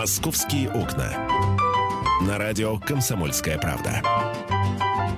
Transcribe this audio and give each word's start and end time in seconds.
«Московские 0.00 0.70
окна». 0.70 1.12
На 2.26 2.38
радио 2.38 2.78
«Комсомольская 2.78 3.58
правда». 3.58 4.00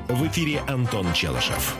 В 0.09 0.27
эфире 0.27 0.61
Антон 0.67 1.07
Челышев. 1.13 1.77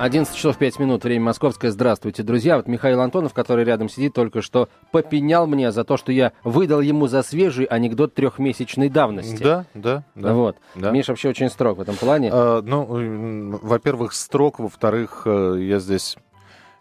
11 0.00 0.34
часов 0.34 0.56
5 0.56 0.80
минут, 0.80 1.04
время 1.04 1.26
московское. 1.26 1.70
Здравствуйте, 1.70 2.24
друзья. 2.24 2.56
Вот 2.56 2.66
Михаил 2.66 3.00
Антонов, 3.02 3.32
который 3.32 3.64
рядом 3.64 3.88
сидит, 3.88 4.14
только 4.14 4.42
что 4.42 4.68
попенял 4.90 5.46
мне 5.46 5.70
за 5.70 5.84
то, 5.84 5.96
что 5.96 6.10
я 6.10 6.32
выдал 6.42 6.80
ему 6.80 7.06
за 7.06 7.22
свежий 7.22 7.66
анекдот 7.66 8.14
трехмесячной 8.14 8.88
давности. 8.88 9.40
Да, 9.40 9.66
да, 9.72 10.02
да. 10.16 10.34
Вот. 10.34 10.56
да. 10.74 10.90
Миш 10.90 11.06
вообще 11.06 11.28
очень 11.28 11.50
строг 11.50 11.78
в 11.78 11.82
этом 11.82 11.94
плане. 11.94 12.30
А, 12.32 12.62
ну, 12.62 13.60
во-первых, 13.62 14.12
строг, 14.14 14.58
во-вторых, 14.58 15.22
э, 15.24 15.58
я 15.60 15.78
здесь... 15.78 16.16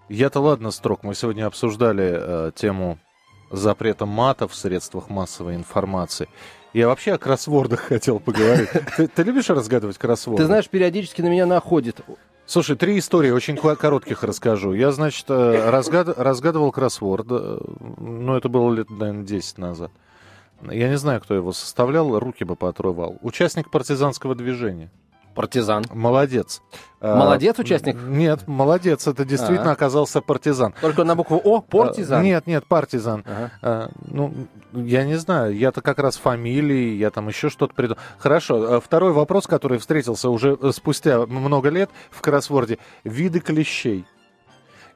Я-то 0.09 0.39
ладно 0.39 0.71
строг. 0.71 1.03
Мы 1.03 1.13
сегодня 1.13 1.45
обсуждали 1.45 2.09
э, 2.11 2.51
тему 2.55 2.97
запрета 3.51 4.05
мата 4.05 4.47
в 4.47 4.55
средствах 4.55 5.09
массовой 5.09 5.55
информации. 5.55 6.29
Я 6.73 6.87
вообще 6.87 7.13
о 7.13 7.17
кроссвордах 7.17 7.79
хотел 7.87 8.19
поговорить. 8.19 8.69
Ты, 8.95 9.07
ты 9.07 9.23
любишь 9.23 9.49
разгадывать 9.49 9.97
кроссворды? 9.97 10.43
Ты 10.43 10.47
знаешь, 10.47 10.69
периодически 10.69 11.21
на 11.21 11.27
меня 11.27 11.45
находит. 11.45 12.01
Слушай, 12.45 12.75
три 12.75 12.99
истории, 12.99 13.31
очень 13.31 13.55
коротких 13.55 14.23
расскажу. 14.23 14.73
Я, 14.73 14.91
значит, 14.91 15.25
э, 15.29 15.69
разгад... 15.69 16.17
разгадывал 16.17 16.71
кроссворд, 16.71 17.27
э, 17.29 17.59
ну, 17.97 18.35
это 18.35 18.49
было 18.49 18.73
лет, 18.73 18.89
наверное, 18.89 19.23
10 19.23 19.57
назад. 19.57 19.91
Я 20.69 20.89
не 20.89 20.97
знаю, 20.97 21.21
кто 21.21 21.33
его 21.33 21.53
составлял, 21.53 22.19
руки 22.19 22.43
бы 22.43 22.55
поотрывал. 22.55 23.17
Участник 23.21 23.71
партизанского 23.71 24.35
движения. 24.35 24.91
Партизан. 25.35 25.83
Молодец. 25.93 26.61
Молодец 26.99 27.57
участник? 27.57 27.95
Нет, 27.95 28.47
молодец. 28.47 29.07
Это 29.07 29.25
действительно 29.25 29.69
А-а. 29.69 29.73
оказался 29.73 30.21
партизан. 30.21 30.73
Только 30.81 31.03
на 31.03 31.15
букву 31.15 31.41
О, 31.43 31.61
партизан. 31.61 32.19
А, 32.19 32.23
Нет, 32.23 32.45
нет, 32.47 32.65
партизан. 32.67 33.23
Ага. 33.25 33.51
А, 33.61 33.89
Ну, 34.05 34.33
я 34.73 35.03
не 35.03 35.15
знаю, 35.15 35.55
я-то 35.57 35.81
как 35.81 35.97
раз 35.99 36.17
фамилии, 36.17 36.93
я 36.95 37.09
там 37.09 37.27
еще 37.27 37.49
что-то 37.49 37.73
придумал. 37.73 37.99
Хорошо, 38.19 38.75
а 38.75 38.79
второй 38.81 39.13
вопрос, 39.13 39.47
который 39.47 39.79
встретился 39.79 40.29
уже 40.29 40.57
э, 40.61 40.71
спустя 40.73 41.25
много 41.25 41.69
лет 41.69 41.89
в 42.11 42.21
кроссворде. 42.21 42.77
Виды 43.03 43.39
клещей. 43.39 44.05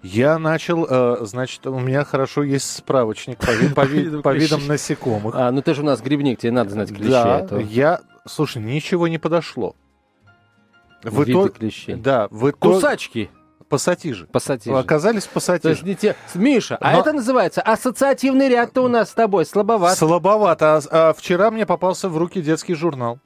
Я 0.03 0.38
начал, 0.38 0.86
э, 0.88 1.17
значит, 1.25 1.66
у 1.66 1.80
меня 1.80 2.03
хорошо 2.03 2.44
есть 2.44 2.70
справочник 2.75 3.39
по, 3.39 3.49
ви- 3.52 3.70
по 3.73 3.81
ви- 3.86 4.02
видам 4.03 4.22
по 4.22 4.33
видам 4.36 4.67
насекомых. 4.67 5.33
А, 5.36 5.49
ну 5.52 5.64
ты 5.64 5.73
же 5.73 5.81
у 5.81 5.86
нас 5.86 6.02
грибник, 6.02 6.38
тебе 6.39 6.52
надо 6.52 6.70
знать 6.70 6.89
клещей. 6.89 7.09
Да, 7.09 7.47
а 7.49 7.58
я, 7.59 8.02
слушай, 8.27 8.61
ничего 8.61 9.08
не 9.08 9.17
подошло. 9.17 9.75
В 11.09 11.20
виды 11.20 11.31
итоге- 11.31 11.50
клещей. 11.53 11.95
Да, 11.95 12.28
в 12.31 12.50
итоге... 12.50 12.75
Кусачки. 12.75 13.30
Пассатижи. 13.70 14.28
Пассатижи. 14.28 14.75
Оказались 14.78 15.23
То 15.23 15.28
есть 15.28 15.34
пассатижи. 15.34 15.86
не 15.86 15.95
те... 15.95 16.16
Миша, 16.36 16.78
а 16.80 16.94
Но- 16.94 17.00
это 17.00 17.14
называется 17.14 17.61
ассоциативный 17.61 18.48
ряд-то 18.48 18.81
у 18.84 18.88
нас 18.88 19.09
с 19.09 19.14
тобой 19.14 19.45
слабоват. 19.45 19.98
Слабовато. 19.98 20.76
А, 20.92 21.09
а 21.09 21.14
вчера 21.14 21.50
мне 21.50 21.66
попался 21.66 22.08
в 22.08 22.17
руки 22.17 22.42
детский 22.42 22.76
журнал. 22.76 23.20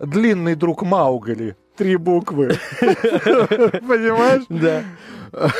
Длинный 0.00 0.56
друг 0.56 0.82
Маугли. 0.82 1.56
Три 1.76 1.96
буквы. 1.96 2.58
Понимаешь? 2.80 4.42
Да. 4.48 4.82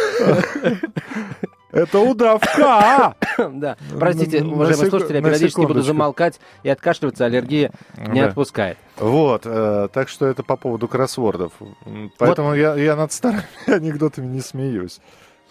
Это 1.73 1.99
удавка. 2.01 3.15
Да. 3.39 3.77
Простите, 3.99 4.43
уважаемые 4.45 4.91
слушатели, 4.91 5.17
я 5.17 5.23
периодически 5.23 5.63
буду 5.63 5.81
замолкать 5.83 6.39
и 6.63 6.69
откашливаться, 6.69 7.25
аллергия 7.25 7.73
не 7.97 8.21
отпускает. 8.21 8.77
Вот, 8.99 9.43
э, 9.47 9.89
так 9.93 10.09
что 10.09 10.27
это 10.27 10.43
по 10.43 10.57
поводу 10.57 10.87
кроссвордов. 10.87 11.53
Поэтому 12.19 12.55
я, 12.55 12.95
над 12.95 13.11
старыми 13.13 13.43
анекдотами 13.67 14.27
не 14.27 14.41
смеюсь. 14.41 15.01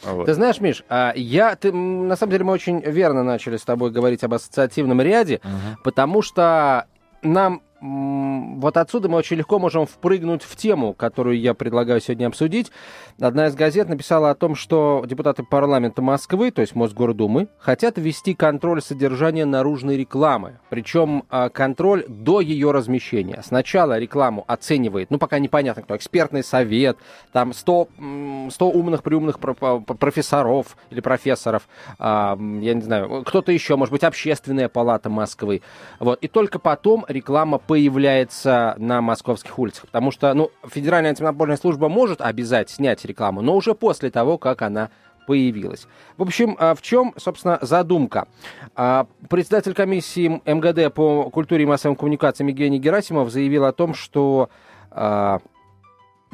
Вот. 0.03 0.25
Ты 0.25 0.33
знаешь, 0.33 0.59
Миш, 0.59 0.83
а 0.89 1.13
я, 1.15 1.55
ты, 1.55 1.71
на 1.71 2.15
самом 2.15 2.31
деле 2.31 2.43
мы 2.43 2.53
очень 2.53 2.79
верно 2.81 3.23
начали 3.23 3.57
с 3.57 3.63
тобой 3.63 3.91
говорить 3.91 4.23
об 4.23 4.33
ассоциативном 4.33 4.99
ряде, 5.01 5.41
Мгм. 5.43 5.77
потому 5.83 6.21
что 6.21 6.85
нам 7.21 7.61
вот 7.81 8.77
отсюда 8.77 9.09
мы 9.09 9.17
очень 9.17 9.37
легко 9.37 9.57
можем 9.57 9.87
впрыгнуть 9.87 10.43
в 10.43 10.55
тему, 10.55 10.93
которую 10.93 11.39
я 11.39 11.55
предлагаю 11.55 11.99
сегодня 11.99 12.27
обсудить. 12.27 12.71
Одна 13.19 13.47
из 13.47 13.55
газет 13.55 13.89
написала 13.89 14.29
о 14.29 14.35
том, 14.35 14.53
что 14.53 15.03
депутаты 15.07 15.43
парламента 15.43 16.03
Москвы, 16.03 16.51
то 16.51 16.61
есть 16.61 16.75
Мосгордумы, 16.75 17.47
хотят 17.57 17.97
ввести 17.97 18.35
контроль 18.35 18.83
содержания 18.83 19.45
наружной 19.45 19.97
рекламы. 19.97 20.59
Причем 20.69 21.23
а, 21.29 21.49
контроль 21.49 22.05
до 22.07 22.39
ее 22.39 22.69
размещения. 22.69 23.41
Сначала 23.43 23.97
рекламу 23.97 24.43
оценивает, 24.47 25.09
ну 25.09 25.17
пока 25.17 25.39
непонятно 25.39 25.81
кто, 25.81 25.95
экспертный 25.95 26.43
совет, 26.43 26.97
там 27.31 27.53
100, 27.53 27.87
м, 27.97 28.49
100 28.51 28.69
умных 28.69 29.01
приумных 29.01 29.39
про- 29.39 29.79
профессоров 29.79 30.77
или 30.91 30.99
профессоров, 30.99 31.67
а, 31.97 32.37
я 32.37 32.75
не 32.75 32.81
знаю, 32.81 33.23
кто-то 33.25 33.51
еще, 33.51 33.75
может 33.75 33.91
быть, 33.91 34.03
общественная 34.03 34.69
палата 34.69 35.09
Москвы. 35.09 35.63
Вот. 35.99 36.19
И 36.21 36.27
только 36.27 36.59
потом 36.59 37.05
реклама 37.07 37.57
появляется 37.71 38.75
на 38.79 38.99
московских 38.99 39.57
улицах. 39.57 39.85
Потому 39.85 40.11
что, 40.11 40.33
ну, 40.33 40.51
Федеральная 40.67 41.11
антимонопольная 41.11 41.55
служба 41.55 41.87
может 41.87 42.19
обязать 42.19 42.69
снять 42.69 43.05
рекламу, 43.05 43.41
но 43.41 43.55
уже 43.55 43.75
после 43.75 44.11
того, 44.11 44.37
как 44.37 44.61
она 44.61 44.89
появилась. 45.25 45.87
В 46.17 46.23
общем, 46.23 46.57
а, 46.59 46.75
в 46.75 46.81
чем, 46.81 47.13
собственно, 47.15 47.59
задумка? 47.61 48.27
А, 48.75 49.07
Председатель 49.29 49.73
комиссии 49.73 50.41
МГД 50.45 50.93
по 50.93 51.29
культуре 51.29 51.63
и 51.63 51.65
массовым 51.65 51.95
коммуникациям 51.95 52.49
Евгений 52.49 52.77
Герасимов 52.77 53.31
заявил 53.31 53.63
о 53.63 53.71
том, 53.71 53.93
что 53.93 54.49
а, 54.89 55.39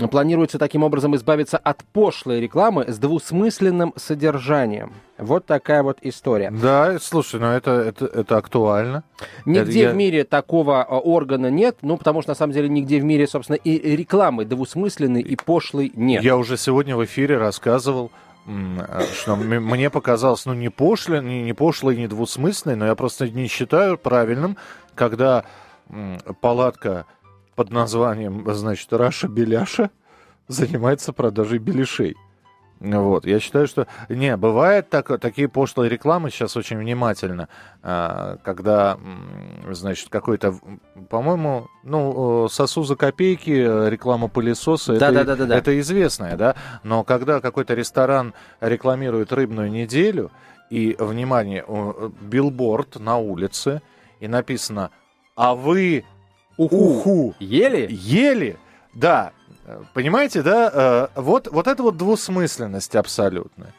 планируется 0.05 0.59
таким 0.59 0.83
образом 0.83 1.15
избавиться 1.15 1.57
от 1.57 1.83
пошлой 1.85 2.39
рекламы 2.39 2.85
с 2.87 2.99
двусмысленным 2.99 3.93
содержанием. 3.95 4.93
Вот 5.17 5.47
такая 5.47 5.81
вот 5.81 5.97
история. 6.01 6.51
Да, 6.51 6.99
слушай, 6.99 7.39
ну 7.39 7.47
это, 7.47 7.71
это, 7.71 8.05
это 8.05 8.37
актуально. 8.37 9.03
Нигде 9.45 9.83
Я- 9.83 9.91
в 9.91 9.95
мире 9.95 10.23
такого 10.23 10.83
а, 10.83 10.99
органа 10.99 11.49
нет, 11.49 11.77
ну, 11.81 11.97
потому 11.97 12.21
что, 12.21 12.31
на 12.31 12.35
самом 12.35 12.53
деле, 12.53 12.69
нигде 12.69 12.99
в 12.99 13.03
мире, 13.03 13.27
собственно, 13.27 13.55
и 13.55 13.95
рекламы 13.95 14.45
двусмысленной 14.45 15.21
и 15.21 15.35
пошлой 15.35 15.91
нет. 15.95 16.23
Я 16.23 16.37
уже 16.37 16.57
сегодня 16.57 16.95
в 16.95 17.03
эфире 17.03 17.39
рассказывал, 17.39 18.11
э, 18.45 18.51
что 19.19 19.35
мне 19.35 19.89
показалось, 19.89 20.45
ну, 20.45 20.53
не 20.53 20.69
пошло, 20.69 21.17
не, 21.17 21.41
не 21.41 21.53
пошло 21.53 21.89
и 21.89 21.97
не 21.97 22.07
двусмысленной, 22.07 22.75
но 22.75 22.85
я 22.85 22.93
просто 22.93 23.27
не 23.27 23.47
считаю 23.47 23.97
правильным, 23.97 24.57
когда 24.93 25.45
палатка 26.41 27.05
под 27.57 27.71
названием, 27.71 28.45
значит, 28.53 28.93
Раша 28.93 29.27
Беляша 29.27 29.89
занимается 30.47 31.11
продажей 31.11 31.57
беляшей. 31.57 32.15
Вот, 32.79 33.25
я 33.25 33.39
считаю, 33.39 33.65
что... 33.65 33.87
Не, 34.09 34.37
бывает 34.37 34.91
так, 34.91 35.19
такие 35.19 35.47
пошлые 35.49 35.89
рекламы 35.89 36.29
сейчас 36.29 36.55
очень 36.55 36.77
внимательно, 36.77 37.49
а, 37.81 38.37
когда, 38.43 38.99
значит, 39.71 40.09
какой-то, 40.09 40.53
по-моему, 41.09 41.67
ну, 41.81 42.47
сосу 42.47 42.83
за 42.83 42.95
копейки, 42.95 43.89
реклама 43.89 44.27
пылесоса, 44.27 44.93
это, 44.93 45.11
Да-да-да-да-да. 45.11 45.57
это 45.57 45.79
известное, 45.79 46.37
да, 46.37 46.55
но 46.83 47.03
когда 47.03 47.41
какой-то 47.41 47.73
ресторан 47.73 48.35
рекламирует 48.61 49.33
рыбную 49.33 49.71
неделю, 49.71 50.29
и, 50.69 50.95
внимание, 50.99 51.65
билборд 52.21 52.99
на 52.99 53.17
улице, 53.17 53.81
и 54.19 54.27
написано 54.27 54.91
«А 55.35 55.55
вы 55.55 56.03
уху 56.57 57.35
Ели? 57.39 57.87
ели?» 57.89 58.57
Да, 58.93 59.31
э, 59.65 59.79
понимаете, 59.93 60.41
да, 60.41 61.09
э, 61.15 61.21
вот, 61.21 61.47
вот 61.51 61.67
это 61.67 61.83
вот 61.83 61.97
двусмысленность 61.97 62.95
абсолютная. 62.95 63.73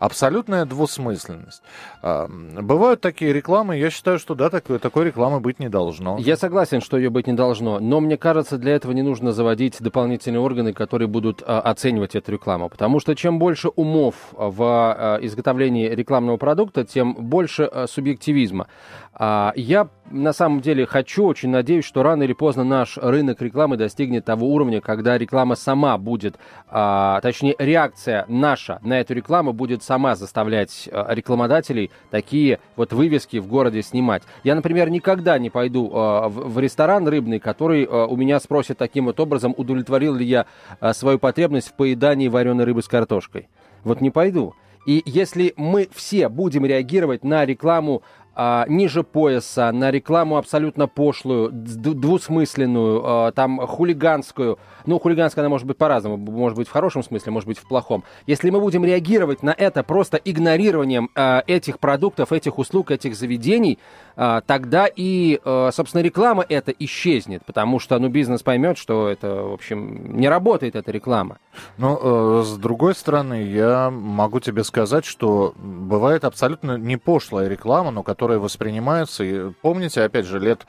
Абсолютная 0.00 0.66
двусмысленность. 0.66 1.62
М, 2.02 2.66
Бывают 2.66 3.00
такие 3.00 3.32
рекламы, 3.32 3.78
я 3.78 3.88
считаю, 3.90 4.18
что 4.18 4.34
да, 4.34 4.50
такой, 4.50 4.78
такой 4.78 5.04
рекламы 5.06 5.38
быть 5.40 5.60
не 5.60 5.68
должно. 5.68 6.18
Я 6.18 6.36
согласен, 6.36 6.80
что 6.80 6.98
ее 6.98 7.08
быть 7.08 7.26
не 7.28 7.32
должно, 7.32 7.78
но 7.78 8.00
мне 8.00 8.18
кажется, 8.18 8.58
для 8.58 8.74
этого 8.74 8.92
не 8.92 9.02
нужно 9.02 9.32
заводить 9.32 9.76
дополнительные 9.80 10.40
органы, 10.40 10.72
которые 10.72 11.06
будут 11.08 11.42
а, 11.46 11.60
оценивать 11.60 12.16
эту 12.16 12.32
рекламу. 12.32 12.68
Потому 12.68 12.98
что 13.00 13.14
чем 13.14 13.38
больше 13.38 13.68
умов 13.68 14.14
в 14.32 15.18
изготовлении 15.22 15.88
рекламного 15.88 16.36
продукта, 16.36 16.84
тем 16.84 17.14
больше 17.14 17.70
субъективизма. 17.88 18.66
А, 19.16 19.52
я 19.54 19.88
на 20.10 20.32
самом 20.32 20.60
деле 20.60 20.86
хочу, 20.86 21.24
очень 21.24 21.50
надеюсь, 21.50 21.84
что 21.84 22.02
рано 22.02 22.24
или 22.24 22.32
поздно 22.32 22.64
наш 22.64 22.98
рынок 22.98 23.40
рекламы 23.40 23.76
достигнет 23.76 24.24
того 24.24 24.48
уровня, 24.48 24.80
когда 24.80 25.16
реклама 25.16 25.54
сама 25.54 25.96
будет, 25.98 26.36
а, 26.68 27.20
точнее, 27.20 27.54
реакция 27.58 28.24
наша 28.28 28.80
на 28.82 29.00
эту 29.00 29.14
рекламу 29.14 29.52
будет 29.52 29.82
сама 29.82 30.16
заставлять 30.16 30.88
а, 30.90 31.14
рекламодателей 31.14 31.90
такие 32.10 32.58
вот 32.76 32.92
вывески 32.92 33.36
в 33.36 33.46
городе 33.46 33.82
снимать. 33.82 34.24
Я, 34.42 34.56
например, 34.56 34.90
никогда 34.90 35.38
не 35.38 35.50
пойду 35.50 35.88
в, 35.88 36.58
ресторан 36.58 37.06
рыбный, 37.06 37.38
который 37.38 37.86
у 37.86 38.16
меня 38.16 38.40
спросит 38.40 38.78
таким 38.78 39.06
вот 39.06 39.20
образом, 39.20 39.54
удовлетворил 39.56 40.14
ли 40.14 40.24
я 40.24 40.46
свою 40.92 41.18
потребность 41.18 41.68
в 41.68 41.74
поедании 41.74 42.28
вареной 42.28 42.64
рыбы 42.64 42.82
с 42.82 42.88
картошкой. 42.88 43.48
Вот 43.84 44.00
не 44.00 44.10
пойду. 44.10 44.54
И 44.86 45.02
если 45.06 45.54
мы 45.56 45.88
все 45.92 46.28
будем 46.28 46.66
реагировать 46.66 47.24
на 47.24 47.44
рекламу 47.44 48.02
а, 48.34 48.66
ниже 48.68 49.02
пояса, 49.02 49.70
на 49.72 49.90
рекламу 49.90 50.36
абсолютно 50.36 50.88
пошлую, 50.88 51.50
двусмысленную, 51.52 53.02
а, 53.04 53.32
там 53.32 53.58
хулиганскую. 53.58 54.58
Ну, 54.86 54.98
хулиганская 54.98 55.42
она 55.42 55.48
может 55.48 55.66
быть 55.66 55.76
по-разному, 55.76 56.16
может 56.16 56.56
быть 56.58 56.68
в 56.68 56.72
хорошем 56.72 57.02
смысле, 57.02 57.32
может 57.32 57.48
быть 57.48 57.58
в 57.58 57.66
плохом. 57.66 58.04
Если 58.26 58.50
мы 58.50 58.60
будем 58.60 58.84
реагировать 58.84 59.42
на 59.42 59.50
это 59.50 59.82
просто 59.82 60.16
игнорированием 60.16 61.10
а, 61.14 61.42
этих 61.46 61.78
продуктов, 61.78 62.32
этих 62.32 62.58
услуг, 62.58 62.90
этих 62.90 63.16
заведений, 63.16 63.78
а, 64.16 64.40
тогда 64.40 64.86
и, 64.94 65.40
а, 65.44 65.70
собственно, 65.72 66.02
реклама 66.02 66.44
это 66.48 66.72
исчезнет, 66.72 67.44
потому 67.44 67.78
что, 67.78 67.98
ну, 67.98 68.08
бизнес 68.08 68.42
поймет, 68.42 68.78
что 68.78 69.08
это, 69.08 69.42
в 69.42 69.52
общем, 69.54 70.18
не 70.18 70.28
работает 70.28 70.76
эта 70.76 70.90
реклама. 70.90 71.38
Ну, 71.78 72.40
э, 72.40 72.42
с 72.44 72.56
другой 72.56 72.94
стороны, 72.94 73.42
я 73.42 73.90
могу 73.90 74.40
тебе 74.40 74.64
сказать, 74.64 75.04
что 75.04 75.54
бывает 75.56 76.24
абсолютно 76.24 76.76
не 76.76 76.96
пошлая 76.96 77.48
реклама, 77.48 77.90
но 77.90 78.02
которая 78.02 78.23
воспринимается, 78.32 79.24
и 79.24 79.50
помните, 79.62 80.02
опять 80.02 80.26
же, 80.26 80.38
лет 80.40 80.66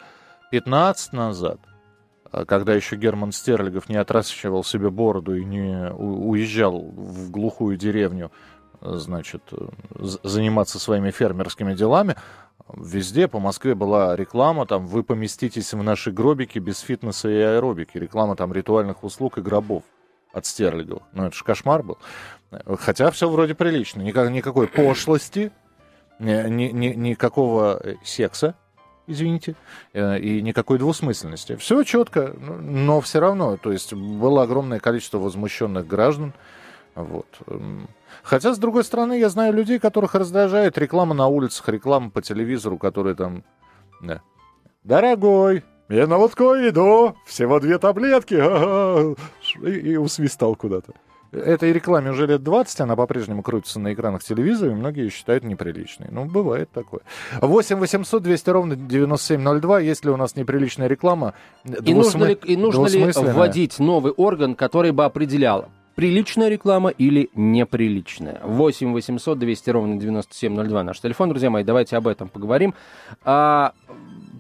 15 0.52 1.14
назад, 1.14 1.60
э, 2.32 2.46
когда 2.46 2.74
еще 2.74 2.96
Герман 2.96 3.32
Стерлигов 3.32 3.90
не 3.90 3.98
отращивал 3.98 4.64
себе 4.64 4.90
бороду 4.90 5.36
и 5.36 5.44
не 5.44 5.92
уезжал 5.92 6.82
в 6.82 7.32
глухую 7.32 7.78
деревню, 7.78 8.32
э, 8.82 8.94
значит, 8.96 9.44
заниматься 10.24 10.80
своими 10.80 11.12
фермерскими 11.12 11.74
делами, 11.74 12.16
Везде 12.74 13.28
по 13.28 13.40
Москве 13.40 13.76
была 13.76 14.16
реклама, 14.16 14.66
там, 14.66 14.88
вы 14.88 15.04
поместитесь 15.04 15.74
в 15.74 15.84
наши 15.84 16.12
гробики 16.12 16.58
без 16.58 16.80
фитнеса 16.80 17.30
и 17.30 17.40
аэробики. 17.40 17.98
Реклама 17.98 18.36
там 18.36 18.52
ритуальных 18.52 19.04
услуг 19.04 19.38
и 19.38 19.42
гробов 19.42 19.84
от 20.34 20.46
Стерлигова. 20.48 21.04
Ну, 21.14 21.26
это 21.26 21.36
же 21.36 21.44
кошмар 21.44 21.84
был. 21.84 22.00
Хотя 22.80 23.12
все 23.12 23.30
вроде 23.30 23.54
прилично. 23.54 24.02
Никак, 24.02 24.32
никакой 24.32 24.68
пошлости, 24.68 25.52
ни, 26.20 26.50
ни, 26.50 26.64
ни, 26.72 26.88
никакого 26.88 27.80
э, 27.84 27.96
секса, 28.04 28.56
извините, 29.08 29.56
э, 29.94 30.20
и 30.20 30.42
никакой 30.42 30.78
двусмысленности. 30.78 31.56
Все 31.56 31.84
четко, 31.84 32.34
но 32.38 33.02
все 33.02 33.20
равно. 33.20 33.58
То 33.58 33.72
есть 33.72 33.94
было 33.94 34.44
огромное 34.44 34.80
количество 34.80 35.18
возмущенных 35.18 35.88
граждан. 35.88 36.34
Вот. 36.96 37.28
Хотя, 38.24 38.54
с 38.54 38.58
другой 38.58 38.84
стороны, 38.86 39.20
я 39.20 39.30
знаю 39.30 39.54
людей, 39.54 39.80
которых 39.80 40.16
раздражает 40.16 40.78
реклама 40.78 41.14
на 41.14 41.28
улицах, 41.28 41.68
реклама 41.68 42.10
по 42.10 42.22
телевизору, 42.22 42.78
которые 42.78 43.16
там... 43.16 43.44
Да. 44.02 44.22
Дорогой, 44.84 45.64
я 45.90 46.08
на 46.08 46.18
водку 46.18 46.44
иду, 46.56 47.16
всего 47.26 47.60
две 47.60 47.78
таблетки, 47.80 48.36
и, 49.68 49.92
и 49.92 49.98
усвистал 49.98 50.56
куда-то. 50.56 50.94
Этой 51.36 51.74
рекламе 51.74 52.12
уже 52.12 52.28
лет 52.28 52.44
20, 52.44 52.82
она 52.82 52.96
по-прежнему 52.96 53.44
крутится 53.44 53.80
на 53.80 53.94
экранах 53.94 54.24
телевизора, 54.24 54.72
и 54.72 54.76
многие 54.76 55.04
ее 55.06 55.10
считают 55.10 55.44
неприличной. 55.44 56.08
Ну, 56.10 56.26
бывает 56.26 56.70
такое. 56.72 57.02
8 57.42 57.78
800 57.78 58.24
200 58.24 58.50
ровно 58.50 58.76
9702, 58.76 59.80
есть 59.82 60.06
ли 60.06 60.12
у 60.12 60.18
нас 60.18 60.36
неприличная 60.36 60.88
реклама? 60.88 61.34
И 61.66 61.94
нужно 61.94 62.26
ли, 62.26 62.34
и 62.34 62.56
нужно 62.56 62.88
ли 62.88 63.12
вводить 63.14 63.80
новый 63.80 64.12
орган, 64.14 64.56
который 64.56 64.92
бы 64.92 65.06
определял, 65.06 65.70
приличная 65.96 66.50
реклама 66.50 66.90
или 66.90 67.30
неприличная. 67.34 68.42
8 68.44 68.94
800 68.94 69.40
200 69.40 69.70
ровно 69.72 69.98
9702 69.98 70.84
наш 70.84 71.00
телефон, 71.00 71.30
друзья 71.30 71.50
мои, 71.50 71.64
давайте 71.64 71.98
об 71.98 72.08
этом 72.08 72.30
поговорим. 72.30 72.74
А, 73.24 73.74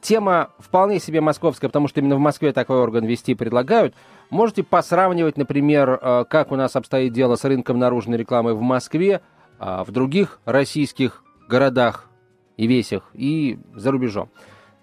тема 0.01 0.49
вполне 0.59 0.99
себе 0.99 1.21
московская, 1.21 1.67
потому 1.67 1.87
что 1.87 1.99
именно 2.01 2.15
в 2.15 2.19
Москве 2.19 2.51
такой 2.51 2.77
орган 2.77 3.05
вести 3.05 3.33
предлагают. 3.33 3.95
Можете 4.29 4.63
посравнивать, 4.63 5.37
например, 5.37 5.99
а, 6.01 6.23
как 6.23 6.51
у 6.51 6.55
нас 6.55 6.75
обстоит 6.75 7.13
дело 7.13 7.35
с 7.35 7.43
рынком 7.43 7.79
наружной 7.79 8.17
рекламы 8.17 8.53
в 8.53 8.61
Москве, 8.61 9.21
а, 9.59 9.83
в 9.83 9.91
других 9.91 10.39
российских 10.45 11.23
городах 11.47 12.09
и 12.57 12.67
весях 12.67 13.09
и 13.13 13.59
за 13.75 13.91
рубежом. 13.91 14.29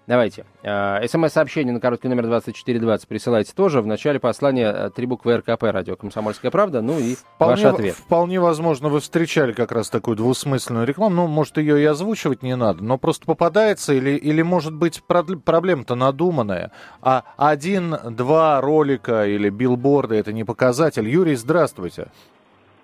Давайте. 0.05 0.45
Э, 0.63 1.07
СМС-сообщение 1.07 1.73
на 1.73 1.79
короткий 1.79 2.09
номер 2.09 2.25
2420 2.25 3.07
присылайте 3.07 3.53
тоже. 3.53 3.81
В 3.81 3.87
начале 3.87 4.19
послания 4.19 4.69
э, 4.69 4.89
три 4.89 5.05
буквы 5.05 5.37
РКП, 5.37 5.63
радио 5.63 5.95
«Комсомольская 5.95 6.51
правда». 6.51 6.81
Ну 6.81 6.99
и 6.99 7.15
вполне, 7.15 7.63
ваш 7.63 7.73
ответ. 7.73 7.95
Вполне 7.95 8.39
возможно, 8.41 8.89
вы 8.89 8.99
встречали 8.99 9.53
как 9.53 9.71
раз 9.71 9.89
такую 9.89 10.17
двусмысленную 10.17 10.85
рекламу. 10.85 11.15
Ну, 11.15 11.27
может, 11.27 11.57
ее 11.57 11.81
и 11.81 11.85
озвучивать 11.85 12.43
не 12.43 12.55
надо, 12.57 12.83
но 12.83 12.97
просто 12.97 13.25
попадается 13.25 13.93
или, 13.93 14.11
или 14.11 14.41
может 14.41 14.73
быть, 14.73 15.01
проблема-то 15.03 15.95
надуманная. 15.95 16.71
А 17.01 17.23
один-два 17.37 18.59
ролика 18.59 19.25
или 19.25 19.49
билборды– 19.49 20.15
это 20.17 20.33
не 20.33 20.43
показатель. 20.43 21.07
Юрий, 21.07 21.35
здравствуйте. 21.35 22.07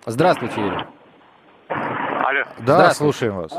Здравствуйте, 0.06 0.58
Юрий. 0.58 0.86
Алло. 1.68 2.44
Да, 2.60 2.94
слушаем 2.94 3.36
вас. 3.36 3.52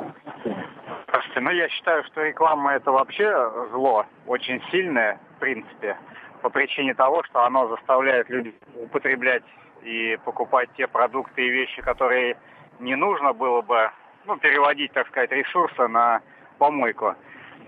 Здравствуйте. 1.31 1.39
Ну, 1.39 1.51
я 1.51 1.69
считаю, 1.69 2.03
что 2.05 2.23
реклама 2.23 2.73
это 2.73 2.91
вообще 2.91 3.51
зло, 3.71 4.05
очень 4.27 4.61
сильное, 4.69 5.17
в 5.37 5.39
принципе, 5.39 5.97
по 6.41 6.49
причине 6.49 6.93
того, 6.93 7.23
что 7.23 7.43
оно 7.45 7.67
заставляет 7.69 8.29
людей 8.29 8.55
употреблять 8.75 9.43
и 9.83 10.17
покупать 10.25 10.69
те 10.75 10.87
продукты 10.87 11.45
и 11.45 11.49
вещи, 11.49 11.81
которые 11.81 12.37
не 12.79 12.95
нужно 12.95 13.33
было 13.33 13.61
бы, 13.61 13.91
ну, 14.25 14.37
переводить, 14.37 14.91
так 14.93 15.07
сказать, 15.07 15.31
ресурсы 15.31 15.87
на 15.87 16.21
помойку. 16.57 17.15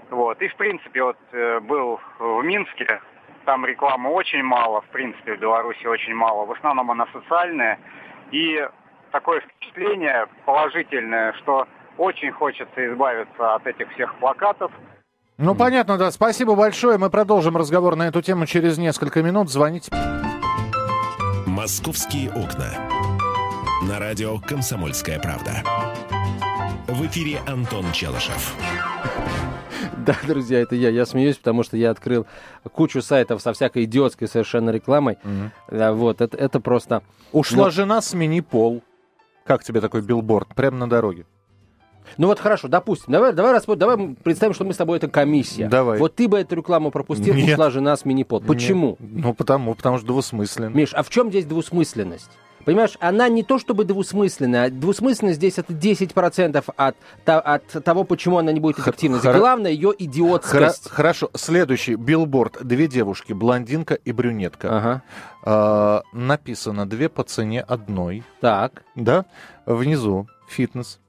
Вот. 0.10 0.42
И, 0.42 0.48
в 0.48 0.56
принципе, 0.56 1.04
вот 1.04 1.18
э, 1.32 1.60
был 1.62 2.00
в 2.20 2.44
Минске, 2.44 3.00
там 3.46 3.66
рекламы 3.66 4.10
очень 4.10 4.44
мало, 4.44 4.82
в 4.82 4.88
принципе, 4.88 5.36
в 5.36 5.40
Беларуси 5.40 5.86
очень 5.88 6.16
мало. 6.16 6.46
В 6.46 6.52
основном 6.52 6.92
она 6.92 7.08
социальная. 7.14 7.80
И 8.32 8.68
такое 9.12 9.42
впечатление 9.42 10.28
положительное, 10.46 11.34
что 11.34 11.68
очень 11.98 12.32
хочется 12.32 12.94
избавиться 12.94 13.56
от 13.56 13.66
этих 13.68 13.92
всех 13.94 14.14
плакатов. 14.20 14.72
Ну, 15.38 15.56
понятно, 15.56 15.98
да. 15.98 16.12
Спасибо 16.12 16.56
большое. 16.56 16.98
Мы 16.98 17.10
продолжим 17.10 17.58
разговор 17.58 17.96
на 17.96 18.08
эту 18.08 18.22
тему 18.22 18.46
через 18.46 18.78
несколько 18.78 19.22
минут. 19.24 19.50
Звоните. 19.50 19.92
«Московские 21.48 22.30
окна». 22.30 22.70
На 23.88 24.00
радио 24.00 24.38
«Комсомольская 24.40 25.20
правда». 25.20 25.52
В 26.88 27.06
эфире 27.08 27.40
Антон 27.48 27.92
Челышев. 27.92 28.56
Да, 29.98 30.18
друзья, 30.28 30.60
это 30.60 30.76
я. 30.76 30.90
Я 30.90 31.06
смеюсь, 31.06 31.38
потому 31.38 31.64
что 31.64 31.78
я 31.78 31.92
открыл 31.92 32.26
кучу 32.74 33.02
сайтов 33.02 33.42
со 33.42 33.54
всякой 33.54 33.86
идиотской 33.86 34.28
совершенно 34.28 34.70
рекламой. 34.70 35.18
Угу. 35.24 35.94
Вот, 35.94 36.20
это, 36.20 36.36
это 36.36 36.60
просто... 36.60 37.04
Ушла 37.32 37.66
Но... 37.66 37.70
жена, 37.70 38.02
смени 38.02 38.42
пол. 38.42 38.82
Как 39.46 39.64
тебе 39.64 39.80
такой 39.80 40.02
билборд? 40.02 40.54
Прямо 40.56 40.78
на 40.78 40.90
дороге. 40.90 41.26
Ну 42.18 42.28
вот 42.28 42.40
хорошо, 42.40 42.68
допустим, 42.68 43.12
давай, 43.12 43.34
давай, 43.34 43.54
распро... 43.54 43.76
давай 43.76 44.16
представим, 44.24 44.54
что 44.54 44.66
мы 44.66 44.74
с 44.74 44.78
тобой 44.78 44.98
это 44.98 45.08
комиссия. 45.08 45.68
Давай. 45.68 46.00
Вот 46.00 46.16
ты 46.16 46.28
бы 46.28 46.40
эту 46.40 46.56
рекламу 46.56 46.92
пропустил, 46.92 47.34
Нет. 47.34 47.54
ушла 47.54 47.70
жена 47.70 47.96
с 47.96 48.06
мини-под. 48.06 48.46
Почему? 48.46 48.98
Нет. 49.00 49.26
Ну 49.26 49.34
потому, 49.34 49.76
потому 49.76 49.98
что 49.98 50.08
двусмысленно. 50.08 50.76
Миш, 50.76 50.94
а 50.94 51.04
в 51.04 51.10
чем 51.10 51.30
здесь 51.30 51.46
двусмысленность? 51.46 52.32
Понимаешь, 52.66 52.98
она 53.00 53.28
не 53.28 53.44
то 53.44 53.60
чтобы 53.60 53.84
двусмысленная. 53.84 54.70
Двусмысленность 54.70 55.38
здесь 55.38 55.58
это 55.58 55.74
10% 55.74 56.64
от, 56.76 56.96
от 57.26 57.84
того, 57.84 58.04
почему 58.04 58.38
она 58.38 58.52
не 58.52 58.60
будет 58.60 58.80
эффективной. 58.80 59.20
Хор... 59.20 59.38
Главное 59.38 59.72
ее 59.72 59.94
идиотскость. 59.98 60.84
Хор... 60.86 60.94
Хорошо. 60.94 61.30
Следующий 61.36 61.96
билборд. 61.96 62.66
Две 62.66 62.88
девушки, 62.88 63.34
блондинка 63.34 63.96
и 63.96 64.12
брюнетка. 64.12 64.78
Ага. 64.78 65.04
А, 65.44 66.04
написано 66.14 66.88
две 66.88 67.10
по 67.10 67.24
цене 67.24 67.62
одной. 67.62 68.24
Так. 68.40 68.84
Да. 68.96 69.26
Внизу 69.66 70.28
фитнес. 70.48 71.00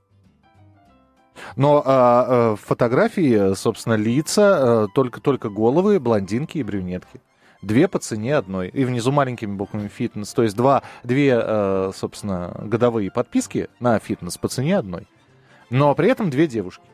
Но 1.56 1.82
а, 1.84 2.52
а, 2.52 2.56
фотографии, 2.56 3.54
собственно, 3.54 3.94
лица, 3.94 4.84
а, 4.84 4.88
только, 4.94 5.20
только 5.20 5.48
головы, 5.48 6.00
блондинки 6.00 6.58
и 6.58 6.62
брюнетки. 6.62 7.20
Две 7.62 7.88
по 7.88 7.98
цене 7.98 8.36
одной. 8.36 8.68
И 8.68 8.84
внизу 8.84 9.10
маленькими 9.10 9.54
буквами 9.54 9.88
фитнес. 9.88 10.32
То 10.32 10.42
есть 10.42 10.56
два, 10.56 10.82
две, 11.02 11.34
а, 11.36 11.90
собственно, 11.94 12.54
годовые 12.64 13.10
подписки 13.10 13.68
на 13.80 13.98
фитнес 13.98 14.36
по 14.38 14.48
цене 14.48 14.78
одной. 14.78 15.06
Но 15.70 15.94
при 15.94 16.10
этом 16.10 16.30
две 16.30 16.46
девушки. 16.46 16.84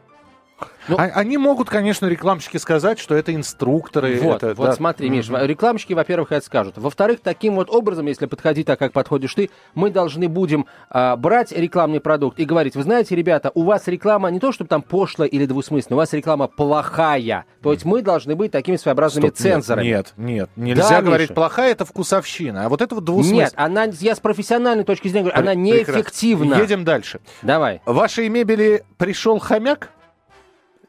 Ну, 0.88 0.97
а, 0.99 1.05
они 1.05 1.37
могут, 1.38 1.69
конечно, 1.69 2.07
рекламщики 2.07 2.57
сказать, 2.57 2.99
что 2.99 3.14
это 3.14 3.35
инструкторы. 3.35 4.19
Вот, 4.21 4.43
это, 4.43 4.55
вот 4.55 4.67
да. 4.67 4.73
смотри, 4.73 5.09
Миш, 5.09 5.29
mm-hmm. 5.29 5.47
рекламщики, 5.47 5.93
во-первых, 5.93 6.33
это 6.33 6.45
скажут. 6.45 6.79
Во-вторых, 6.79 7.21
таким 7.23 7.55
вот 7.55 7.71
образом, 7.71 8.07
если 8.07 8.26
подходить 8.26 8.67
так, 8.67 8.79
как 8.79 8.93
подходишь 8.93 9.35
ты, 9.35 9.50
мы 9.75 9.90
должны 9.90 10.29
будем 10.29 10.67
а, 10.88 11.17
брать 11.17 11.52
рекламный 11.52 12.00
продукт 12.00 12.38
и 12.38 12.45
говорить, 12.45 12.75
вы 12.75 12.83
знаете, 12.83 13.14
ребята, 13.14 13.52
у 13.55 13.62
вас 13.62 13.87
реклама 13.87 14.31
не 14.31 14.40
то, 14.40 14.52
чтобы 14.52 14.69
там 14.69 14.83
пошлая 14.83 15.29
или 15.29 15.47
двусмысленная, 15.47 15.97
у 15.97 16.00
вас 16.00 16.12
реклама 16.12 16.49
плохая. 16.49 17.45
То 17.62 17.73
есть 17.73 17.85
мы 17.85 18.02
должны 18.02 18.35
быть 18.35 18.50
такими 18.50 18.76
своеобразными 18.76 19.26
Стоп, 19.26 19.38
цензорами. 19.38 19.87
Нет, 19.87 20.14
нет, 20.17 20.50
нет. 20.57 20.79
нельзя 20.79 20.88
да, 20.88 21.02
говорить, 21.02 21.31
Миша. 21.31 21.35
плохая 21.35 21.73
это 21.73 21.85
вкусовщина, 21.85 22.67
а 22.67 22.69
вот 22.69 22.83
это 22.83 22.95
вот 22.95 23.05
двусмысленно. 23.05 23.40
Нет, 23.40 23.52
она, 23.55 23.85
я 23.85 24.14
с 24.14 24.21
профессиональной 24.21 24.85
точки 24.85 25.09
зрения 25.09 25.31
говорю, 25.31 25.40
она 25.40 25.55
неэффективна. 25.55 26.55
Едем 26.55 26.85
дальше. 26.85 27.21
Давай. 27.43 27.81
В 27.85 27.95
вашей 27.95 28.29
мебели 28.29 28.85
пришел 28.97 29.38
хомяк? 29.38 29.90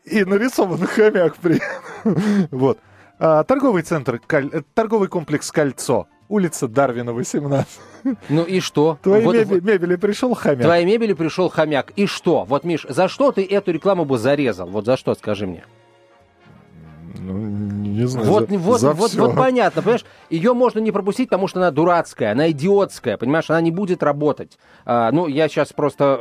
И 0.05 0.23
нарисован 0.23 0.85
хомяк 0.85 1.37
при 1.37 1.61
Вот. 2.51 2.79
А, 3.19 3.43
торговый 3.43 3.83
центр, 3.83 4.19
коль... 4.25 4.49
торговый 4.73 5.07
комплекс 5.07 5.51
«Кольцо». 5.51 6.07
улица 6.27 6.67
Дарвина, 6.67 7.11
18. 7.13 7.67
Ну 8.29 8.43
и 8.43 8.61
что? 8.61 8.97
Твоей 9.03 9.23
Вот- 9.25 9.35
мебели, 9.35 9.59
мебели 9.59 9.95
пришел 9.97 10.33
хомяк. 10.33 10.61
Твоей 10.63 10.85
мебели 10.85 11.13
пришел 11.13 11.49
хомяк. 11.49 11.91
И 11.97 12.07
что? 12.07 12.45
Вот, 12.45 12.63
Миш, 12.63 12.85
за 12.89 13.09
что 13.09 13.31
ты 13.31 13.43
эту 13.45 13.71
рекламу 13.71 14.05
бы 14.05 14.17
зарезал? 14.17 14.67
Вот 14.69 14.85
за 14.85 14.95
что, 14.97 15.13
скажи 15.13 15.45
мне. 15.45 15.65
Ну, 17.19 17.33
не 17.33 18.05
знаю, 18.07 18.27
Вот, 18.27 18.49
за, 18.49 18.57
вот, 18.57 18.79
за 18.81 18.93
вот, 18.93 19.11
всё. 19.11 19.25
вот 19.27 19.35
понятно, 19.35 19.81
понимаешь? 19.81 20.05
Ее 20.29 20.53
можно 20.53 20.79
не 20.79 20.91
пропустить, 20.91 21.29
потому 21.29 21.47
что 21.47 21.59
она 21.59 21.71
дурацкая, 21.71 22.31
она 22.31 22.49
идиотская, 22.51 23.17
понимаешь? 23.17 23.49
Она 23.49 23.61
не 23.61 23.71
будет 23.71 24.03
работать. 24.03 24.57
А, 24.85 25.11
ну, 25.11 25.27
я 25.27 25.47
сейчас 25.47 25.73
просто 25.73 26.17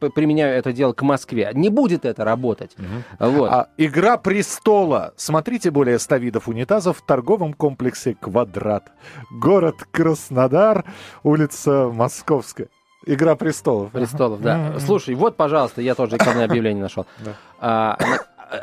э, 0.00 0.08
применяю 0.14 0.56
это 0.56 0.72
дело 0.72 0.92
к 0.92 1.02
Москве. 1.02 1.50
Не 1.54 1.68
будет 1.68 2.04
это 2.04 2.24
работать. 2.24 2.76
Вот. 3.18 3.50
А, 3.50 3.68
Игра 3.76 4.16
престола. 4.16 5.12
Смотрите 5.16 5.70
более 5.70 5.98
100 5.98 6.16
видов 6.16 6.48
унитазов 6.48 6.98
в 6.98 7.02
торговом 7.02 7.52
комплексе 7.52 8.16
«Квадрат». 8.20 8.92
Город 9.30 9.76
Краснодар, 9.90 10.84
улица 11.22 11.90
Московская. 11.92 12.68
Игра 13.06 13.36
престолов. 13.36 13.90
Престолов, 13.90 14.40
да. 14.40 14.78
Слушай, 14.78 15.14
вот, 15.14 15.36
пожалуйста, 15.36 15.82
я 15.82 15.94
тоже 15.94 16.16
рекламное 16.16 16.46
объявление 16.46 16.82
нашел. 16.82 17.06
Да. 17.18 17.32
А, 17.60 17.98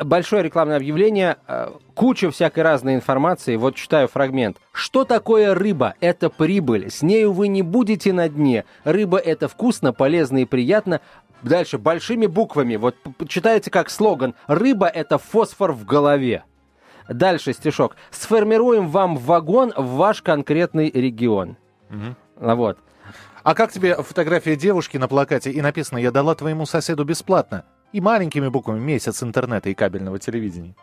Большое 0.03 0.43
рекламное 0.43 0.77
объявление, 0.77 1.38
а, 1.47 1.77
куча 1.95 2.29
всякой 2.31 2.63
разной 2.63 2.95
информации. 2.95 3.55
Вот 3.55 3.75
читаю 3.75 4.07
фрагмент. 4.07 4.57
Что 4.71 5.05
такое 5.05 5.53
рыба? 5.53 5.95
Это 6.00 6.29
прибыль. 6.29 6.91
С 6.91 7.01
нею 7.01 7.31
вы 7.31 7.47
не 7.47 7.61
будете 7.61 8.13
на 8.13 8.29
дне. 8.29 8.65
Рыба 8.83 9.17
это 9.17 9.47
вкусно, 9.47 9.93
полезно 9.93 10.39
и 10.39 10.45
приятно. 10.45 11.01
Дальше 11.41 11.77
большими 11.77 12.27
буквами. 12.27 12.75
Вот 12.75 12.95
читается 13.27 13.71
как 13.71 13.89
слоган. 13.89 14.35
Рыба 14.47 14.88
это 14.88 15.17
фосфор 15.17 15.71
в 15.71 15.85
голове. 15.85 16.43
Дальше 17.09 17.53
стишок. 17.53 17.95
Сформируем 18.11 18.88
вам 18.88 19.17
вагон 19.17 19.73
в 19.75 19.95
ваш 19.95 20.21
конкретный 20.21 20.91
регион. 20.91 21.57
А 22.39 22.55
Вот. 22.55 22.77
А 23.43 23.55
как 23.55 23.71
тебе 23.71 23.95
фотография 23.95 24.55
девушки 24.55 24.97
на 24.97 25.07
плакате 25.07 25.51
и 25.51 25.61
написано 25.61 25.97
«Я 25.97 26.11
дала 26.11 26.35
твоему 26.35 26.67
соседу 26.67 27.03
бесплатно» 27.03 27.65
и 27.93 28.01
маленькими 28.01 28.48
буквами 28.48 28.79
«Месяц 28.79 29.21
интернета 29.24 29.69
и 29.69 29.74
кабельного 29.74 30.19
телевидения». 30.19 30.75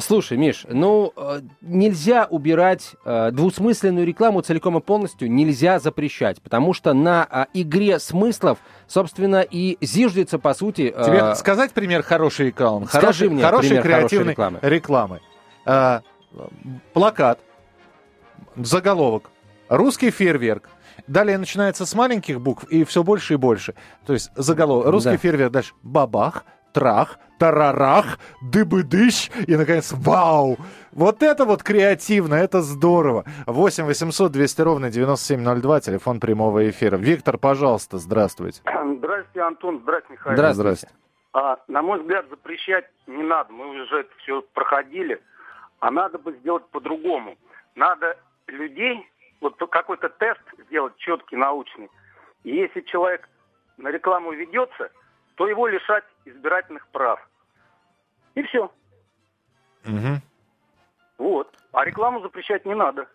Слушай, 0.00 0.36
Миш, 0.38 0.64
ну 0.68 1.12
э, 1.16 1.40
нельзя 1.60 2.26
убирать 2.30 2.94
э, 3.04 3.30
двусмысленную 3.32 4.06
рекламу 4.06 4.42
целиком 4.42 4.78
и 4.78 4.80
полностью, 4.80 5.28
нельзя 5.28 5.80
запрещать, 5.80 6.40
потому 6.40 6.72
что 6.72 6.92
на 6.92 7.26
э, 7.28 7.46
игре 7.54 7.98
смыслов, 7.98 8.58
собственно, 8.86 9.40
и 9.40 9.76
зиждется, 9.84 10.38
по 10.38 10.54
сути... 10.54 10.92
э, 10.94 11.04
Тебе 11.04 11.34
сказать 11.34 11.72
пример 11.72 12.02
хорошей 12.02 12.46
рекламы? 12.48 12.86
Скажи 12.86 13.00
Хорошей- 13.00 13.28
мне 13.30 13.42
хорошей 13.42 13.68
пример 13.70 13.82
хорошей 13.82 13.98
креативной 14.08 14.32
рекламы. 14.32 14.58
рекламы. 14.62 15.20
А, 15.64 16.02
плакат, 16.92 17.40
заголовок, 18.56 19.30
русский 19.68 20.10
фейерверк. 20.10 20.68
Далее 21.06 21.38
начинается 21.38 21.86
с 21.86 21.94
маленьких 21.94 22.40
букв 22.40 22.64
и 22.64 22.84
все 22.84 23.02
больше 23.02 23.34
и 23.34 23.36
больше. 23.36 23.74
То 24.06 24.12
есть 24.12 24.30
заголовок, 24.34 24.86
русский 24.88 25.12
Да. 25.12 25.16
фейерверк, 25.16 25.52
дальше 25.52 25.74
бабах, 25.82 26.44
трах, 26.72 27.18
тарарах, 27.38 28.18
дыбыдыщ 28.42 29.30
и, 29.46 29.56
наконец, 29.56 29.92
вау! 29.92 30.56
Вот 30.92 31.22
это 31.22 31.44
вот 31.44 31.62
креативно, 31.62 32.34
это 32.34 32.60
здорово. 32.62 33.24
8 33.46 33.84
800 33.84 34.32
200 34.32 34.60
ровно 34.62 34.90
9702, 34.90 35.80
телефон 35.80 36.20
прямого 36.20 36.68
эфира. 36.68 36.96
Виктор, 36.96 37.38
пожалуйста, 37.38 37.98
здравствуйте. 37.98 38.60
Здравствуйте, 38.64 39.40
Антон. 39.42 39.80
Здравствуйте, 39.82 40.20
Михаил. 40.20 40.36
Здравствуйте. 40.54 40.88
А, 41.32 41.58
на 41.68 41.82
мой 41.82 42.00
взгляд, 42.00 42.26
запрещать 42.30 42.86
не 43.06 43.22
надо. 43.22 43.52
Мы 43.52 43.82
уже 43.82 44.00
это 44.00 44.10
все 44.22 44.42
проходили. 44.54 45.20
А 45.80 45.90
надо 45.90 46.18
бы 46.18 46.32
сделать 46.40 46.66
по-другому. 46.70 47.36
Надо 47.76 48.16
людей, 48.48 49.06
вот 49.40 49.56
какой-то 49.70 50.08
тест 50.08 50.40
сделать 50.66 50.96
четкий, 50.96 51.36
научный. 51.36 51.90
И 52.44 52.54
если 52.54 52.80
человек 52.82 53.28
на 53.76 53.88
рекламу 53.88 54.32
ведется, 54.32 54.90
то 55.36 55.46
его 55.48 55.66
лишать 55.66 56.04
избирательных 56.24 56.86
прав. 56.88 57.20
И 58.34 58.42
все. 58.42 58.70
Мгм. 59.84 60.20
Вот. 61.18 61.54
А 61.72 61.84
рекламу 61.84 62.20
запрещать 62.20 62.64
не 62.64 62.74
надо. 62.74 63.08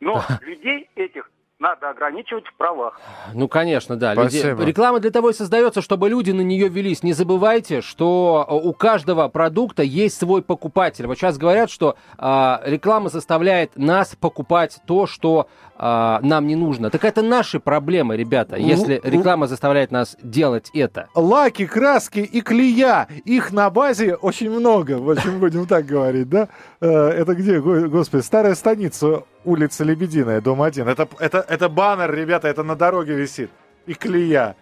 Но 0.00 0.20
людей 0.40 0.90
этих 0.96 1.30
надо 1.62 1.90
ограничивать 1.90 2.44
в 2.46 2.54
правах. 2.56 3.00
Ну, 3.32 3.48
конечно, 3.48 3.96
да. 3.96 4.14
люди-. 4.14 4.38
Реклама 4.64 4.98
для 5.00 5.10
того 5.10 5.30
и 5.30 5.32
создается, 5.32 5.80
чтобы 5.80 6.08
люди 6.08 6.32
на 6.32 6.40
нее 6.42 6.68
велись. 6.68 7.02
Не 7.02 7.12
забывайте, 7.12 7.80
что 7.80 8.44
э, 8.48 8.52
у 8.54 8.72
каждого 8.72 9.28
продукта 9.28 9.82
есть 9.82 10.18
свой 10.18 10.42
покупатель. 10.42 11.06
Вот 11.06 11.16
сейчас 11.16 11.38
говорят, 11.38 11.70
что 11.70 11.96
а, 12.18 12.60
реклама 12.64 13.08
заставляет 13.08 13.76
нас 13.76 14.16
покупать 14.16 14.80
то, 14.86 15.06
что 15.06 15.46
а, 15.76 16.18
нам 16.22 16.46
не 16.48 16.56
нужно. 16.56 16.90
Так 16.90 17.04
это 17.04 17.22
наши 17.22 17.60
проблемы, 17.60 18.16
ребята, 18.16 18.56
если 18.56 18.96
Л- 18.96 19.00
реклама 19.04 19.46
заставляет 19.46 19.90
нас 19.92 20.16
делать 20.22 20.70
это. 20.74 21.08
лаки, 21.14 21.66
краски 21.66 22.20
и 22.20 22.40
клея. 22.40 23.06
Их 23.24 23.52
на 23.52 23.70
базе 23.70 24.16
очень 24.16 24.50
много, 24.50 24.98
в 24.98 25.08
общем, 25.10 25.38
будем 25.38 25.66
так 25.66 25.86
говорить, 25.86 26.28
да? 26.28 26.48
Э, 26.80 26.88
Это 27.22 27.34
где, 27.34 27.60
го- 27.60 27.88
господи, 27.88 28.22
старая 28.22 28.54
станица, 28.56 29.22
улица 29.44 29.84
Лебединая, 29.84 30.40
дом 30.40 30.62
1. 30.62 30.88
Это, 30.88 31.08
это, 31.18 31.38
это 31.48 31.68
баннер, 31.68 32.14
ребята, 32.14 32.48
это 32.48 32.62
на 32.62 32.76
дороге 32.76 33.14
висит. 33.14 33.50
И 33.86 33.94
клея. 33.94 34.56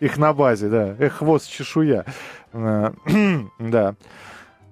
Их 0.00 0.18
на 0.18 0.32
базе, 0.34 0.68
да. 0.68 0.94
Эх, 0.98 1.14
хвост, 1.14 1.50
чешуя. 1.50 2.04
Э, 2.52 2.92
Да. 3.58 3.94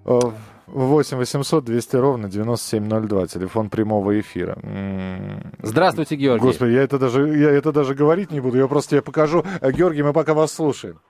Э, 0.04 0.21
8 0.66 1.18
800 1.18 1.64
200 1.64 1.97
ровно 1.97 2.28
9702, 2.28 3.26
телефон 3.26 3.71
прямого 3.71 4.18
эфира. 4.18 4.56
Здравствуйте, 5.62 6.16
Георгий. 6.16 6.42
Господи, 6.47 6.73
я 6.73 6.83
это 6.83 6.99
даже, 6.99 7.28
я 7.28 7.50
это 7.50 7.73
даже 7.73 7.94
говорить 7.94 8.30
не 8.30 8.40
буду, 8.40 8.59
я 8.59 8.66
просто 8.66 8.92
тебе 8.92 9.02
покажу. 9.02 9.44
Э, 9.61 9.71
Георгий, 9.71 10.02
мы 10.02 10.12
пока 10.12 10.35
вас 10.35 10.52
слушаем. 10.52 11.00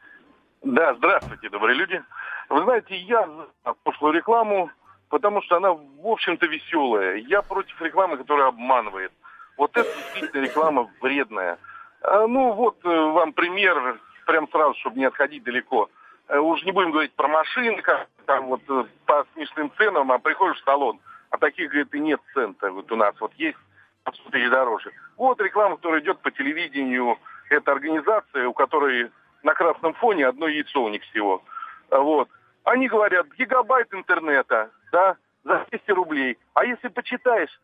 Да, 0.63 0.95
здравствуйте, 0.95 1.49
добрые 1.51 1.77
люди. 1.77 2.03
Вы 2.51 2.63
знаете, 2.65 2.97
я 2.97 3.27
за 3.65 3.75
прошлую 3.85 4.15
рекламу, 4.15 4.71
потому 5.15 5.43
что 5.43 5.59
она, 5.59 5.71
в 5.71 6.07
общем-то, 6.09 6.45
веселая. 6.47 7.19
Я 7.19 7.41
против 7.41 7.81
рекламы, 7.81 8.17
которая 8.17 8.49
обманывает. 8.49 9.13
Вот 9.57 9.71
это 9.77 9.89
действительно 9.97 10.43
реклама 10.43 10.91
вредная. 11.01 11.57
А, 12.01 12.27
ну, 12.27 12.51
вот 12.51 12.85
э, 12.85 12.89
вам 12.89 13.33
пример, 13.33 14.01
прям 14.27 14.49
сразу, 14.49 14.75
чтобы 14.81 14.99
не 14.99 15.05
отходить 15.05 15.45
далеко. 15.45 15.89
Э, 16.27 16.41
Уж 16.41 16.65
не 16.65 16.73
будем 16.73 16.91
говорить 16.91 17.13
про 17.13 17.29
машины, 17.29 17.81
как 17.81 18.09
там 18.27 18.47
вот 18.47 18.63
э, 18.69 18.87
по 19.07 19.25
смешным 19.35 19.71
ценам, 19.79 20.11
а 20.11 20.19
приходишь 20.19 20.61
в 20.61 20.65
салон, 20.65 20.99
а 21.31 21.39
таких, 21.39 21.71
говорит, 21.71 21.95
и 21.95 22.01
нет 22.01 22.21
цен-то 22.35 22.73
вот 22.73 22.91
у 22.91 22.97
нас. 22.97 23.15
Вот 23.21 23.33
есть 23.35 23.59
на 24.05 24.13
100 24.13 24.31
тысяч 24.31 24.51
дороже. 24.51 24.91
Вот 25.17 25.41
реклама, 25.41 25.77
которая 25.77 26.01
идет 26.01 26.19
по 26.23 26.33
телевидению. 26.33 27.19
Это 27.51 27.71
организация, 27.71 28.49
у 28.49 28.53
которой 28.53 29.13
на 29.45 29.55
красном 29.55 29.95
фоне 29.95 30.27
одно 30.27 30.49
яйцо 30.49 30.83
у 30.83 30.89
них 30.89 31.03
всего. 31.05 31.41
Вот. 31.89 32.29
Они 32.65 32.89
говорят, 32.89 33.27
гигабайт 33.39 33.93
интернета, 33.93 34.71
да, 34.95 35.17
за 35.43 35.67
200 35.71 35.91
рублей. 35.91 36.39
А 36.55 36.65
если 36.65 36.89
почитаешь, 36.89 37.61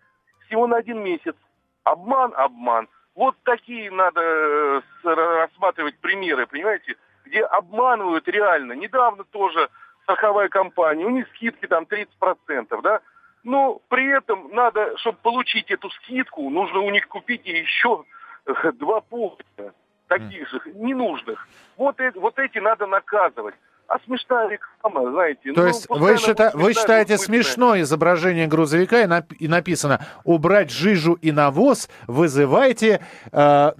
всего 0.47 0.67
на 0.67 0.77
один 0.79 0.99
месяц. 0.99 1.37
Обман, 1.85 2.35
обман. 2.37 2.89
Вот 3.15 3.37
такие 3.45 3.91
надо 3.91 4.21
э, 4.21 4.81
рассматривать 5.05 5.97
примеры, 5.99 6.47
понимаете, 6.47 6.97
где 7.25 7.43
обманывают 7.43 8.27
реально. 8.29 8.73
Недавно 8.73 9.25
тоже 9.25 9.69
страховая 10.03 10.49
компания, 10.49 11.07
у 11.07 11.11
них 11.11 11.29
скидки 11.29 11.67
там 11.67 11.85
30%, 11.85 12.83
да, 12.83 13.01
но 13.45 13.81
при 13.89 14.07
этом 14.17 14.51
надо, 14.53 14.97
чтобы 14.99 15.19
получить 15.23 15.71
эту 15.71 15.89
скидку, 15.91 16.51
нужно 16.51 16.81
у 16.81 16.91
них 16.91 17.07
купить 17.09 17.47
еще 17.47 18.05
два 18.75 19.01
пункта 19.01 19.73
таких 20.09 20.49
же, 20.49 20.61
ненужных. 20.75 21.47
Вот, 21.77 21.97
вот 22.17 22.39
эти 22.39 22.59
надо 22.59 22.87
наказывать. 22.87 23.55
А 23.91 23.99
смешная 24.07 24.49
реклама, 24.49 25.11
знаете. 25.11 25.53
То 25.53 25.63
ну, 25.63 25.67
есть 25.67 25.87
вы, 25.89 26.15
счита- 26.15 26.53
вы 26.55 26.75
считаете 26.75 27.19
смешное 27.19 27.81
изображение 27.81 28.47
грузовика 28.47 29.01
и, 29.01 29.07
нап- 29.07 29.35
и 29.37 29.49
написано 29.49 30.07
«убрать 30.23 30.71
жижу 30.71 31.15
и 31.15 31.33
навоз, 31.33 31.89
вызывайте...» 32.07 33.01
э, 33.33 33.73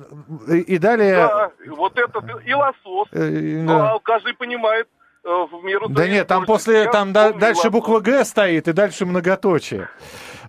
и, 0.49 0.59
и 0.75 0.79
далее... 0.79 1.15
Да, 1.15 1.53
вот 1.69 1.97
этот 1.97 2.25
и 2.45 2.53
лосос. 2.53 3.07
э, 3.13 3.63
Ну, 3.63 3.69
да. 3.69 3.93
а 3.93 3.99
каждый 4.01 4.35
понимает 4.35 4.89
в 5.23 5.63
меру 5.65 5.89
Да 5.89 6.09
нет, 6.09 6.27
там 6.27 6.47
после, 6.47 6.85
Я 6.85 6.91
там 6.91 7.13
да- 7.13 7.33
дальше 7.33 7.59
лосос. 7.59 7.73
буква 7.73 8.01
«Г» 8.01 8.25
стоит 8.25 8.69
и 8.69 8.73
дальше 8.73 9.05
многоточие. 9.07 9.89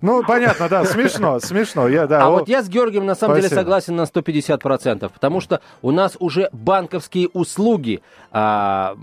Ну, 0.01 0.23
понятно, 0.23 0.67
да, 0.67 0.83
смешно, 0.85 1.39
смешно. 1.41 1.87
Я, 1.87 2.07
да, 2.07 2.23
А 2.23 2.27
о- 2.27 2.31
вот 2.31 2.47
я 2.47 2.63
с 2.63 2.69
Георгием 2.69 3.05
на 3.05 3.13
самом 3.13 3.35
деле 3.35 3.47
Спасибо. 3.47 3.59
согласен 3.61 3.95
на 3.95 4.05
150%, 4.05 5.09
потому 5.13 5.41
что 5.41 5.61
у 5.83 5.91
нас 5.91 6.15
уже 6.19 6.49
банковские 6.53 7.27
услуги, 7.33 8.01
а, 8.31 8.95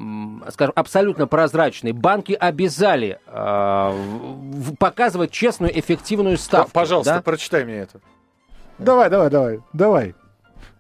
скажем, 0.50 0.72
абсолютно 0.74 1.26
прозрачные. 1.28 1.92
Банки 1.92 2.32
обязали 2.32 3.20
а, 3.28 3.90
в- 3.92 4.74
показывать 4.76 5.30
честную, 5.30 5.78
эффективную 5.78 6.36
ставку. 6.38 6.72
Пожалуйста, 6.72 7.14
да? 7.14 7.22
прочитай 7.22 7.64
мне 7.64 7.76
это. 7.80 8.00
Давай, 8.78 9.10
давай, 9.10 9.28
давай, 9.30 9.60
давай. 9.72 10.14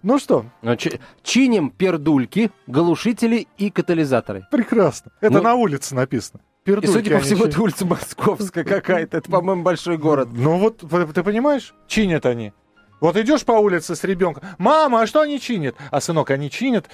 Ну 0.02 0.18
что, 0.18 0.46
Ну, 0.62 0.76
чи- 0.76 1.00
Чиним 1.22 1.70
пердульки, 1.70 2.50
глушители 2.66 3.46
и 3.58 3.70
катализаторы. 3.70 4.46
прекрасно. 4.50 5.12
Это 5.20 5.34
Ну- 5.38 5.42
на 5.42 5.54
улице 5.54 5.94
написано. 5.94 6.40
пердульки. 6.64 6.90
И, 6.90 6.92
судя 6.92 7.16
по 7.16 7.22
всему, 7.22 7.44
это 7.46 7.60
улица 7.62 7.86
Московская 7.86 8.64
какая-то. 8.64 9.16
Это, 9.16 9.30
по-моему, 9.30 9.62
большой 9.62 9.96
город. 9.98 10.28
Ну 10.32 10.58
вот, 10.58 10.78
ты 11.14 11.22
понимаешь, 11.22 11.74
чинят 11.86 12.26
они. 12.26 12.52
Вот 13.00 13.16
идешь 13.16 13.44
по 13.44 13.52
улице 13.52 13.94
с 13.94 14.04
ребенком, 14.04 14.42
мама, 14.58 15.02
а 15.02 15.06
что 15.06 15.20
они 15.20 15.40
чинят? 15.40 15.76
А, 15.90 16.00
сынок, 16.00 16.30
они 16.30 16.50
чинят 16.50 16.86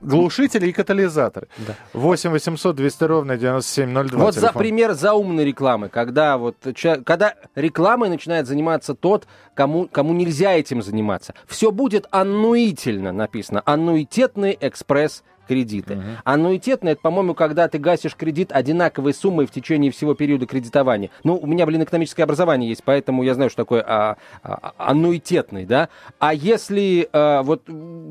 глушители 0.00 0.68
и 0.68 0.72
катализаторы. 0.72 1.48
Да. 1.58 1.74
8 1.92 2.30
800 2.30 2.76
200 2.76 3.04
ровно 3.04 3.36
9702. 3.36 4.18
Вот 4.18 4.34
за 4.34 4.40
телефон. 4.40 4.58
пример 4.60 4.92
заумной 4.92 5.44
рекламы, 5.44 5.88
когда 5.88 6.36
вот 6.38 6.56
когда 7.04 7.34
рекламой 7.54 8.08
начинает 8.08 8.46
заниматься 8.46 8.94
тот, 8.94 9.26
кому, 9.54 9.88
кому 9.88 10.12
нельзя 10.12 10.52
этим 10.52 10.82
заниматься. 10.82 11.34
Все 11.46 11.70
будет 11.70 12.06
аннуительно 12.10 13.12
написано. 13.12 13.62
Аннуитетный 13.64 14.56
экспресс 14.60 15.22
кредиты. 15.46 15.98
Аннуитетно 16.24 16.90
это, 16.90 17.00
по-моему, 17.00 17.34
когда 17.34 17.68
ты 17.68 17.78
гасишь 17.78 18.14
кредит 18.14 18.52
одинаковой 18.52 19.14
суммой 19.14 19.46
в 19.46 19.50
течение 19.50 19.90
всего 19.90 20.14
периода 20.14 20.46
кредитования. 20.46 21.10
Ну, 21.24 21.36
у 21.36 21.46
меня, 21.46 21.66
блин, 21.66 21.82
экономическое 21.82 22.24
образование 22.24 22.68
есть, 22.68 22.82
поэтому 22.84 23.22
я 23.22 23.34
знаю, 23.34 23.50
что 23.50 23.62
такое 23.62 23.82
а, 23.86 24.16
а, 24.42 24.72
аннуитетный, 24.78 25.64
да. 25.64 25.88
А 26.18 26.34
если 26.34 27.08
а, 27.12 27.42
вот 27.42 27.66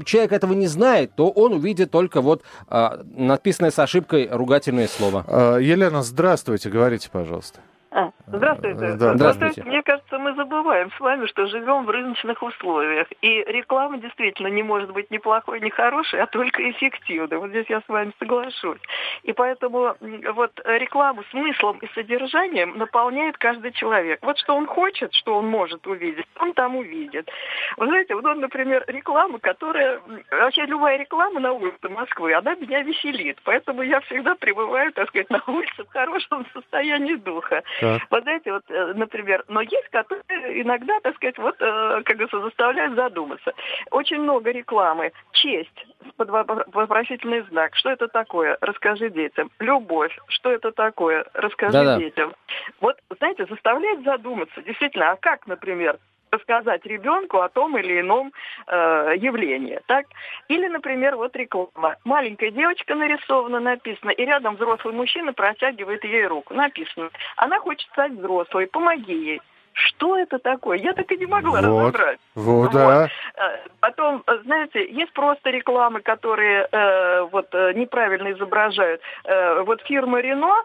человек 0.05 0.31
этого 0.31 0.53
не 0.53 0.67
знает, 0.67 1.15
то 1.15 1.29
он 1.29 1.53
увидит 1.53 1.91
только 1.91 2.21
вот 2.21 2.43
а, 2.67 3.01
написанное 3.15 3.71
с 3.71 3.79
ошибкой 3.79 4.27
ругательное 4.31 4.87
слово. 4.87 5.25
А, 5.27 5.57
Елена, 5.57 6.03
здравствуйте, 6.03 6.69
говорите, 6.69 7.09
пожалуйста. 7.11 7.59
А, 7.91 8.11
здравствуйте. 8.27 8.93
Да, 8.93 9.15
здравствуйте. 9.15 9.63
мне 9.63 9.81
кажется, 9.83 10.17
мы 10.17 10.33
забываем 10.35 10.91
с 10.91 10.99
вами, 10.99 11.25
что 11.27 11.45
живем 11.47 11.85
в 11.85 11.89
рыночных 11.89 12.41
условиях. 12.41 13.07
И 13.21 13.43
реклама 13.47 13.97
действительно 13.97 14.47
не 14.47 14.63
может 14.63 14.91
быть 14.91 15.11
ни 15.11 15.17
плохой, 15.17 15.59
ни 15.61 15.69
хорошей, 15.69 16.21
а 16.21 16.27
только 16.27 16.69
эффективной. 16.69 17.37
Вот 17.37 17.49
здесь 17.49 17.65
я 17.69 17.81
с 17.81 17.87
вами 17.87 18.11
соглашусь. 18.19 18.79
И 19.23 19.33
поэтому 19.33 19.95
вот 20.33 20.51
рекламу 20.65 21.23
смыслом 21.31 21.79
и 21.79 21.87
содержанием 21.93 22.77
наполняет 22.77 23.37
каждый 23.37 23.71
человек. 23.71 24.19
Вот 24.21 24.37
что 24.37 24.55
он 24.55 24.67
хочет, 24.67 25.13
что 25.13 25.37
он 25.37 25.47
может 25.47 25.85
увидеть, 25.87 26.25
он 26.39 26.53
там 26.53 26.75
увидит. 26.75 27.29
Вы 27.77 27.87
знаете, 27.87 28.15
вот, 28.15 28.23
например, 28.37 28.83
реклама, 28.87 29.39
которая... 29.39 29.99
Вообще 30.31 30.65
любая 30.65 30.97
реклама 30.97 31.39
на 31.39 31.53
улице 31.53 31.89
Москвы, 31.89 32.33
она 32.33 32.55
меня 32.55 32.81
веселит. 32.81 33.39
Поэтому 33.43 33.81
я 33.81 33.99
всегда 34.01 34.35
пребываю, 34.35 34.91
так 34.93 35.09
сказать, 35.09 35.29
на 35.29 35.41
улице 35.47 35.83
в 35.83 35.89
хорошем 35.89 36.45
состоянии 36.53 37.15
духа. 37.15 37.63
Так. 37.79 38.01
Вот 38.15 38.23
знаете, 38.23 38.53
вот, 38.53 38.63
э, 38.69 38.93
например, 38.95 39.43
но 39.49 39.59
есть, 39.59 39.89
которые 39.91 40.23
иногда, 40.61 40.97
так 41.01 41.17
сказать, 41.17 41.37
вот, 41.37 41.55
э, 41.59 42.01
как 42.05 42.15
говорится, 42.15 42.39
заставляют 42.39 42.95
задуматься. 42.95 43.51
Очень 43.91 44.21
много 44.21 44.51
рекламы. 44.51 45.11
Честь, 45.33 45.85
вопросительный 46.17 47.41
знак. 47.49 47.75
Что 47.75 47.89
это 47.89 48.07
такое? 48.07 48.57
Расскажи 48.61 49.09
детям. 49.09 49.51
Любовь. 49.59 50.17
Что 50.29 50.49
это 50.49 50.71
такое? 50.71 51.25
Расскажи 51.33 51.73
Да-да. 51.73 51.97
детям. 51.97 52.33
Вот, 52.79 52.95
знаете, 53.17 53.47
заставляет 53.47 54.05
задуматься. 54.05 54.61
Действительно, 54.61 55.11
а 55.11 55.17
как, 55.17 55.45
например, 55.45 55.99
рассказать 56.31 56.85
ребенку 56.85 57.39
о 57.39 57.49
том 57.49 57.77
или 57.77 58.01
ином 58.01 58.31
э, 58.67 59.13
явлении, 59.17 59.79
так? 59.87 60.05
Или, 60.47 60.67
например, 60.67 61.15
вот 61.15 61.35
реклама. 61.35 61.95
Маленькая 62.03 62.51
девочка 62.51 62.95
нарисована, 62.95 63.59
написано, 63.59 64.11
и 64.11 64.25
рядом 64.25 64.55
взрослый 64.55 64.93
мужчина 64.93 65.33
протягивает 65.33 66.03
ей 66.03 66.25
руку. 66.25 66.53
Написано, 66.53 67.09
она 67.37 67.59
хочет 67.59 67.89
стать 67.89 68.13
взрослой, 68.13 68.67
помоги 68.67 69.13
ей. 69.13 69.41
Что 69.75 70.17
это 70.17 70.39
такое? 70.39 70.77
Я 70.77 70.93
так 70.93 71.11
и 71.11 71.17
не 71.17 71.25
могла 71.25 71.61
Вот. 71.61 71.95
разобрать. 71.95 72.19
Вот, 72.33 72.63
Вот. 72.63 72.73
да. 72.73 73.09
Э, 73.37 73.57
Потом, 73.81 74.23
э, 74.25 74.39
знаете, 74.45 74.83
есть 74.91 75.13
просто 75.13 75.51
рекламы, 75.51 76.01
которые 76.01 76.67
э, 76.71 77.21
вот 77.31 77.53
э, 77.53 77.73
неправильно 77.73 78.31
изображают. 78.31 78.99
Э, 79.25 79.61
вот 79.61 79.81
фирма 79.83 80.21
Рено, 80.21 80.55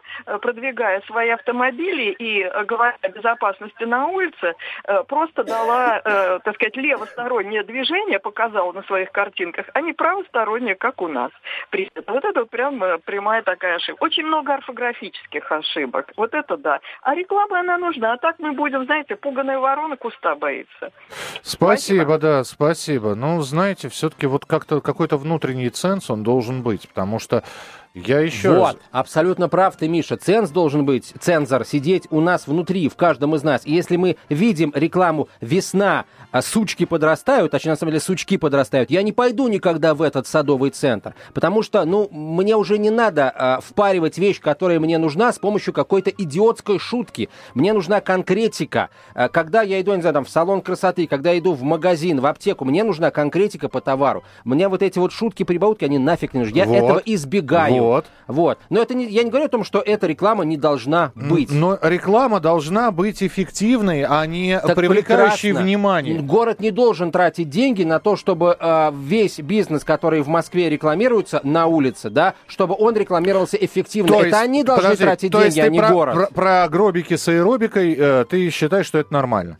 продвигая 0.40 1.00
свои 1.02 1.28
автомобили 1.30 2.12
и 2.18 2.44
говоря 2.64 2.96
о 3.02 3.08
безопасности 3.08 3.84
на 3.84 4.06
улице, 4.06 4.54
э, 4.84 5.02
просто 5.04 5.44
дала, 5.44 6.00
э, 6.02 6.38
так 6.44 6.54
сказать, 6.54 6.76
левостороннее 6.76 7.62
движение, 7.64 8.18
показала 8.20 8.72
на 8.72 8.82
своих 8.84 9.10
картинках, 9.12 9.66
а 9.74 9.80
не 9.80 9.92
правостороннее, 9.92 10.76
как 10.76 11.02
у 11.02 11.08
нас. 11.08 11.30
Вот 12.06 12.24
это 12.24 12.40
вот 12.40 12.50
прям 12.50 12.80
прямая 13.04 13.42
такая 13.42 13.76
ошибка. 13.76 14.02
Очень 14.04 14.26
много 14.26 14.54
орфографических 14.54 15.50
ошибок. 15.52 16.12
Вот 16.16 16.32
это 16.32 16.56
да. 16.56 16.80
А 17.02 17.14
реклама, 17.14 17.60
она 17.60 17.76
нужна. 17.76 18.12
А 18.14 18.16
так 18.16 18.36
мы 18.38 18.52
будем, 18.52 18.84
знаете, 18.86 18.99
пуганая 19.16 19.58
ворона 19.58 19.96
куста 19.96 20.34
боится. 20.34 20.92
Спасибо, 21.42 22.18
да, 22.18 22.44
спасибо. 22.44 23.14
Ну, 23.14 23.40
знаете, 23.42 23.88
все-таки 23.88 24.26
вот 24.26 24.46
как-то 24.46 24.80
какой-то 24.80 25.16
внутренний 25.16 25.70
ценз 25.70 26.10
он 26.10 26.22
должен 26.22 26.62
быть, 26.62 26.88
потому 26.88 27.18
что 27.18 27.42
я 27.94 28.20
еще 28.20 28.50
вот, 28.50 28.66
раз... 28.66 28.76
абсолютно 28.92 29.48
прав 29.48 29.76
ты, 29.76 29.88
Миша. 29.88 30.16
Ценз 30.16 30.50
должен 30.50 30.84
быть, 30.84 31.12
цензор, 31.20 31.64
сидеть 31.64 32.06
у 32.10 32.20
нас 32.20 32.46
внутри, 32.46 32.88
в 32.88 32.94
каждом 32.94 33.34
из 33.34 33.42
нас. 33.42 33.62
И 33.64 33.72
если 33.72 33.96
мы 33.96 34.16
видим 34.28 34.72
рекламу 34.74 35.28
«Весна», 35.40 36.04
а 36.30 36.42
сучки 36.42 36.84
подрастают, 36.84 37.50
точнее, 37.50 37.72
на 37.72 37.76
самом 37.76 37.90
деле, 37.90 38.00
сучки 38.00 38.36
подрастают, 38.36 38.90
я 38.90 39.02
не 39.02 39.10
пойду 39.10 39.48
никогда 39.48 39.94
в 39.94 40.02
этот 40.02 40.28
садовый 40.28 40.70
центр. 40.70 41.14
Потому 41.34 41.62
что, 41.62 41.84
ну, 41.84 42.08
мне 42.10 42.54
уже 42.54 42.78
не 42.78 42.90
надо 42.90 43.32
а, 43.34 43.60
впаривать 43.60 44.18
вещь, 44.18 44.40
которая 44.40 44.78
мне 44.78 44.98
нужна, 44.98 45.32
с 45.32 45.40
помощью 45.40 45.74
какой-то 45.74 46.10
идиотской 46.10 46.78
шутки. 46.78 47.28
Мне 47.54 47.72
нужна 47.72 48.00
конкретика. 48.00 48.90
А, 49.14 49.28
Когда 49.28 49.62
я 49.62 49.80
иду, 49.80 49.92
не 49.94 50.00
знаю, 50.02 50.14
там, 50.14 50.24
в 50.24 50.30
салон 50.30 50.60
красоты, 50.60 51.08
когда 51.08 51.32
я 51.32 51.40
иду 51.40 51.54
в 51.54 51.62
магазин, 51.64 52.20
в 52.20 52.26
аптеку, 52.26 52.64
мне 52.64 52.84
нужна 52.84 53.10
конкретика 53.10 53.68
по 53.68 53.80
товару. 53.80 54.22
Мне 54.44 54.68
вот 54.68 54.82
эти 54.82 55.00
вот 55.00 55.10
шутки-прибаутки, 55.10 55.84
они 55.84 55.98
нафиг 55.98 56.34
не 56.34 56.40
нужны. 56.40 56.56
Я 56.56 56.66
Вот. 56.66 56.76
этого 56.76 57.02
избегаю. 57.04 57.74
Вот. 57.74 57.79
Вот. 58.26 58.58
Но 58.70 58.80
это 58.80 58.94
не, 58.94 59.06
я 59.06 59.22
не 59.24 59.30
говорю 59.30 59.46
о 59.46 59.48
том, 59.48 59.64
что 59.64 59.80
эта 59.80 60.06
реклама 60.06 60.44
не 60.44 60.56
должна 60.56 61.12
быть. 61.14 61.50
Но 61.52 61.78
реклама 61.82 62.40
должна 62.40 62.90
быть 62.90 63.22
эффективной, 63.22 64.04
а 64.08 64.24
не 64.26 64.58
Так 64.58 64.76
привлекающей 64.76 65.48
прекрасно. 65.50 65.66
внимание. 65.66 66.18
Город 66.20 66.60
не 66.60 66.70
должен 66.70 67.10
тратить 67.10 67.48
деньги 67.50 67.82
на 67.84 67.98
то, 67.98 68.16
чтобы 68.16 68.56
э, 68.58 68.92
весь 68.94 69.38
бизнес, 69.40 69.84
который 69.84 70.20
в 70.22 70.28
Москве 70.28 70.68
рекламируется 70.70 71.40
на 71.42 71.66
улице, 71.66 72.10
да, 72.10 72.34
чтобы 72.46 72.74
он 72.78 72.94
рекламировался 72.96 73.56
эффективно. 73.56 74.08
То 74.12 74.18
Это 74.20 74.26
есть- 74.28 74.38
они 74.40 74.64
должны 74.64 74.82
подожди, 74.84 75.04
тратить 75.04 75.32
то 75.32 75.42
есть 75.42 75.56
деньги, 75.56 75.66
а 75.66 75.70
ты 75.70 75.72
не 75.72 75.78
про, 75.80 75.88
город. 75.90 76.14
Про, 76.14 76.26
про 76.28 76.68
гробики 76.68 77.16
с 77.16 77.26
аэробикой 77.28 77.94
э, 77.98 78.24
ты 78.28 78.50
считаешь, 78.50 78.86
что 78.86 78.98
это 78.98 79.12
нормально? 79.12 79.58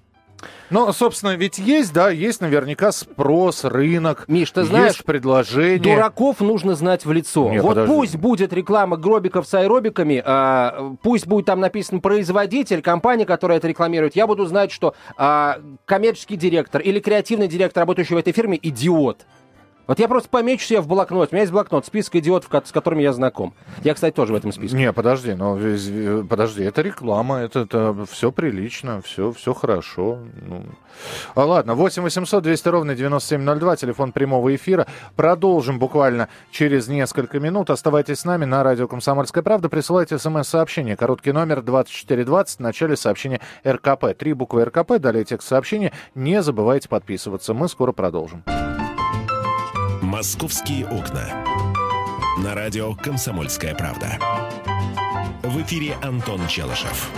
Ну, 0.71 0.93
собственно, 0.93 1.37
ведь 1.37 1.59
есть, 1.59 1.93
да, 1.93 2.11
есть 2.11 2.41
наверняка 2.41 2.93
спрос, 2.93 3.65
рынок, 3.65 4.25
Миш, 4.29 4.51
ты 4.51 4.61
есть 4.61 4.71
знаешь, 4.71 5.05
предложение. 5.05 5.97
Дураков 5.97 6.41
нужно 6.41 6.75
знать 6.75 7.05
в 7.05 7.13
лицо. 7.13 7.51
Не, 7.51 7.61
вот 7.61 7.71
подожди. 7.71 7.93
пусть 7.93 8.17
будет 8.17 8.53
реклама 8.53 8.97
гробиков 8.97 9.47
с 9.47 9.55
аэробиками, 9.55 10.23
а, 10.25 10.95
пусть 11.03 11.27
будет 11.27 11.47
там 11.47 11.61
написан 11.61 12.01
производитель, 12.01 12.83
компания, 12.83 13.27
которая 13.27 13.59
это 13.59 13.69
рекламирует. 13.69 14.17
Я 14.17 14.27
буду 14.27 14.47
знать, 14.47 14.71
что 14.71 14.95
а, 15.17 15.59
коммерческий 15.85 16.37
директор 16.37 16.81
или 16.81 17.01
креативный 17.01 17.49
директор, 17.49 17.83
работающий 17.83 18.15
в 18.15 18.19
этой 18.19 18.33
фирме, 18.33 18.59
идиот. 18.63 19.27
Вот 19.91 19.99
я 19.99 20.07
просто 20.07 20.29
помечу 20.29 20.65
себе 20.65 20.81
в 20.81 20.87
блокнот. 20.87 21.31
У 21.33 21.35
меня 21.35 21.41
есть 21.41 21.51
блокнот, 21.51 21.85
список 21.85 22.15
идиотов, 22.15 22.49
с 22.65 22.71
которыми 22.71 23.03
я 23.03 23.13
знаком. 23.13 23.55
Я, 23.83 23.95
кстати, 23.95 24.15
тоже 24.15 24.33
в 24.33 24.37
этом 24.37 24.53
списке. 24.53 24.77
Не, 24.77 24.93
подожди, 24.93 25.35
ну, 25.35 25.59
вез- 25.59 25.91
э, 25.91 26.23
подожди, 26.23 26.63
это 26.63 26.81
реклама, 26.83 27.39
это, 27.39 27.63
это 27.63 28.07
все 28.09 28.31
прилично, 28.31 29.03
все, 29.03 29.33
все 29.33 29.53
хорошо. 29.53 30.21
Ну. 30.47 30.65
А, 31.35 31.45
ладно, 31.45 31.75
8 31.75 32.05
800 32.05 32.41
200 32.41 32.69
ровно 32.69 32.95
9702, 32.95 33.75
телефон 33.75 34.13
прямого 34.13 34.55
эфира. 34.55 34.87
Продолжим 35.17 35.81
буквально 35.81 36.29
через 36.53 36.87
несколько 36.87 37.41
минут. 37.41 37.69
Оставайтесь 37.69 38.21
с 38.21 38.25
нами 38.25 38.45
на 38.45 38.63
радио 38.63 38.87
«Комсомольская 38.87 39.43
правда». 39.43 39.69
Присылайте 39.69 40.21
смс-сообщение. 40.21 40.97
Короткий 40.97 41.33
номер 41.33 41.63
2420, 41.63 42.59
в 42.59 42.61
начале 42.61 42.97
сообщения 42.97 43.41
РКП. 43.67 44.17
Три 44.17 44.35
буквы 44.35 44.67
РКП, 44.67 45.01
далее 45.01 45.25
текст 45.25 45.49
сообщения. 45.49 45.93
Не 46.15 46.43
забывайте 46.43 46.89
подписываться. 46.89 47.55
Мы 47.55 47.69
скоро 47.69 47.91
продолжим. 47.91 48.45
«Московские 50.03 50.87
окна». 50.87 51.45
На 52.43 52.55
радио 52.55 52.95
«Комсомольская 52.95 53.75
правда». 53.75 54.19
В 55.43 55.61
эфире 55.61 55.95
Антон 56.03 56.47
Челышев. 56.49 57.11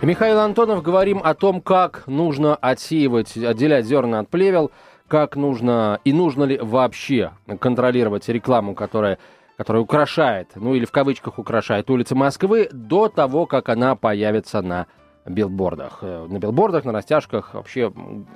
Михаил 0.00 0.38
Антонов 0.38 0.82
говорим 0.82 1.20
о 1.24 1.34
том, 1.34 1.60
как 1.60 2.06
нужно 2.06 2.54
отсеивать, 2.54 3.36
отделять 3.36 3.86
зерна 3.86 4.20
от 4.20 4.28
плевел, 4.28 4.70
как 5.08 5.34
нужно 5.34 5.98
и 6.04 6.12
нужно 6.12 6.44
ли 6.44 6.58
вообще 6.58 7.32
контролировать 7.58 8.28
рекламу, 8.28 8.76
которая, 8.76 9.18
которая 9.56 9.82
украшает, 9.82 10.52
ну 10.54 10.76
или 10.76 10.84
в 10.84 10.92
кавычках 10.92 11.40
украшает 11.40 11.90
улицы 11.90 12.14
Москвы 12.14 12.68
до 12.70 13.08
того, 13.08 13.46
как 13.46 13.68
она 13.68 13.96
появится 13.96 14.62
на 14.62 14.86
билбордах. 15.26 15.98
Э, 16.02 16.26
На 16.28 16.38
билбордах, 16.38 16.84
на 16.84 16.92
растяжках, 16.92 17.54
вообще 17.54 17.92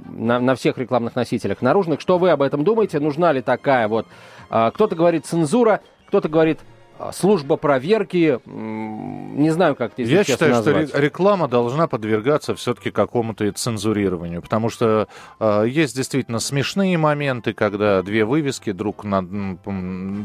на, 0.08 0.40
на 0.40 0.54
всех 0.54 0.78
рекламных 0.78 1.14
носителях 1.16 1.60
наружных. 1.62 2.00
Что 2.00 2.18
вы 2.18 2.30
об 2.30 2.42
этом 2.42 2.64
думаете? 2.64 2.98
Нужна 3.00 3.32
ли 3.32 3.42
такая 3.42 3.88
вот... 3.88 4.06
а, 4.50 4.70
Кто-то 4.70 4.96
говорит 4.96 5.26
цензура, 5.26 5.80
кто-то 6.06 6.28
говорит 6.28 6.60
служба 7.12 7.56
проверки. 7.56 8.38
Не 8.46 9.50
знаю, 9.50 9.76
как 9.76 9.92
это, 9.92 10.02
Я 10.02 10.24
считаю, 10.24 10.54
что 10.54 10.64
назвать. 10.72 10.94
ре- 10.94 11.00
реклама 11.02 11.48
должна 11.48 11.86
подвергаться 11.86 12.54
все-таки 12.54 12.90
какому-то 12.90 13.50
цензурированию, 13.52 14.42
потому 14.42 14.68
что 14.68 15.08
э, 15.40 15.64
есть 15.68 15.96
действительно 15.96 16.38
смешные 16.40 16.98
моменты, 16.98 17.52
когда 17.52 18.02
две 18.02 18.24
вывески 18.24 18.72
друг 18.72 19.04
над, 19.04 19.26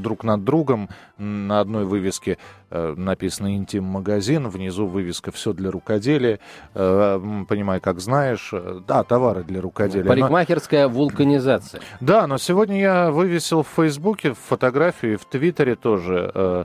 друг 0.01 0.23
над 0.23 0.43
другом 0.43 0.89
на 1.17 1.59
одной 1.59 1.85
вывеске 1.85 2.37
э, 2.71 2.93
написано 2.97 3.55
«Интим-магазин», 3.55 4.47
внизу 4.49 4.87
вывеска 4.87 5.31
«Все 5.31 5.53
для 5.53 5.69
рукоделия», 5.71 6.39
э, 6.73 7.43
понимай, 7.47 7.79
как 7.79 7.99
знаешь, 7.99 8.49
э, 8.51 8.79
да, 8.87 9.03
товары 9.03 9.43
для 9.43 9.61
рукоделия. 9.61 10.03
Но- 10.05 10.09
Парикмахерская 10.09 10.87
вулканизация. 10.87 11.81
да, 12.01 12.25
но 12.27 12.37
сегодня 12.37 12.79
я 12.79 13.11
вывесил 13.11 13.63
в 13.63 13.67
Фейсбуке 13.75 14.33
фотографию 14.33 15.13
и 15.13 15.15
в 15.17 15.25
Твиттере 15.25 15.75
тоже. 15.75 16.31
э, 16.33 16.62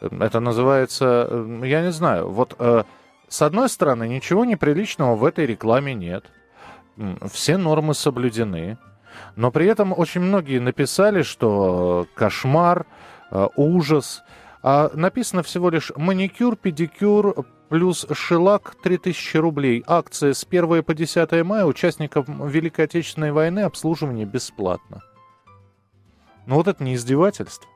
Это 0.00 0.40
называется, 0.40 1.26
э, 1.30 1.60
я 1.64 1.82
не 1.82 1.92
знаю, 1.92 2.30
вот 2.30 2.54
э, 2.58 2.84
с 3.28 3.42
одной 3.42 3.68
стороны, 3.68 4.08
ничего 4.08 4.44
неприличного 4.44 5.14
в 5.14 5.24
этой 5.24 5.46
рекламе 5.46 5.94
нет. 5.94 6.24
Все 7.30 7.58
нормы 7.58 7.94
соблюдены. 7.94 8.78
Но 9.36 9.50
при 9.50 9.66
этом 9.66 9.92
очень 9.96 10.20
многие 10.20 10.58
написали, 10.58 11.22
что 11.22 12.06
кошмар, 12.14 12.86
э, 13.30 13.46
ужас. 13.56 14.22
А 14.62 14.90
написано 14.94 15.42
всего 15.42 15.70
лишь 15.70 15.92
маникюр, 15.94 16.56
педикюр 16.56 17.44
плюс 17.68 18.06
шелак 18.12 18.76
3000 18.82 19.36
рублей. 19.36 19.84
Акция 19.86 20.32
с 20.32 20.44
1 20.44 20.82
по 20.82 20.94
10 20.94 21.44
мая 21.44 21.64
участникам 21.64 22.24
Великой 22.48 22.86
Отечественной 22.86 23.32
войны 23.32 23.60
обслуживание 23.60 24.26
бесплатно. 24.26 25.02
Ну 26.46 26.54
вот 26.56 26.66
это 26.66 26.82
не 26.82 26.94
издевательство. 26.94 27.68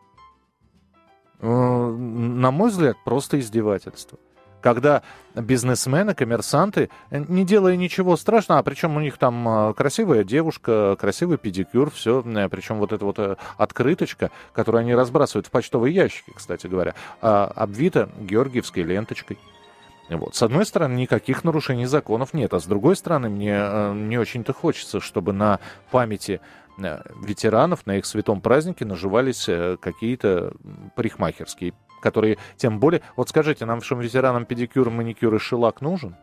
Э, 1.43 1.47
На 1.47 2.51
мой 2.51 2.71
взгляд, 2.71 2.97
просто 3.05 3.39
издевательство. 3.41 4.19
Когда 4.61 5.03
бизнесмены, 5.35 6.15
коммерсанты, 6.15 6.89
э, 7.11 7.25
не 7.29 7.45
делая 7.45 7.77
ничего 7.77 8.17
страшного, 8.17 8.61
а 8.61 8.63
причем 8.63 8.97
у 8.97 9.01
них 9.01 9.19
там 9.19 9.49
э, 9.49 9.75
красивая 9.75 10.23
девушка, 10.23 10.97
красивый 10.99 11.37
педикюр, 11.37 11.91
все, 11.91 12.23
причем 12.49 12.79
вот 12.79 12.93
эта 12.93 13.05
вот 13.05 13.19
открыточка, 13.57 14.31
которую 14.53 14.83
они 14.83 14.95
разбрасывают 14.95 15.49
в 15.49 15.51
почтовые 15.51 15.93
ящики, 15.95 16.33
кстати 16.35 16.69
говоря, 16.69 16.95
а, 17.21 17.53
обвита 17.57 18.09
георгиевской 18.21 18.85
ленточкой. 18.85 19.39
Вот. 20.09 20.35
С 20.35 20.43
одной 20.43 20.67
стороны, 20.67 20.95
никаких 20.95 21.45
нарушений 21.45 21.87
законов 21.87 22.35
нет, 22.35 22.53
а 22.55 22.61
с 22.61 22.65
другой 22.65 22.97
стороны, 22.97 23.29
мне 23.29 23.55
э, 23.55 23.93
не 23.95 24.19
очень-то 24.19 24.53
хочется, 24.53 25.01
чтобы 25.01 25.33
на 25.33 25.61
памяти 25.91 26.41
э, 26.79 27.03
ветеранов, 27.23 27.87
на 27.87 27.97
их 27.97 28.07
святом 28.07 28.41
празднике 28.41 28.85
наживались 28.85 29.49
э, 29.49 29.77
какие-то 29.81 30.55
парикмахерские, 30.97 31.75
которые 32.01 32.38
тем 32.57 32.81
более... 32.81 33.03
Вот 33.17 33.29
скажите, 33.29 33.65
нам 33.65 33.79
нашим 33.79 34.01
ветеранам 34.01 34.45
педикюр, 34.45 34.91
маникюр 34.91 35.35
и 35.35 35.38
шелак 35.38 35.81
нужен? 35.81 36.17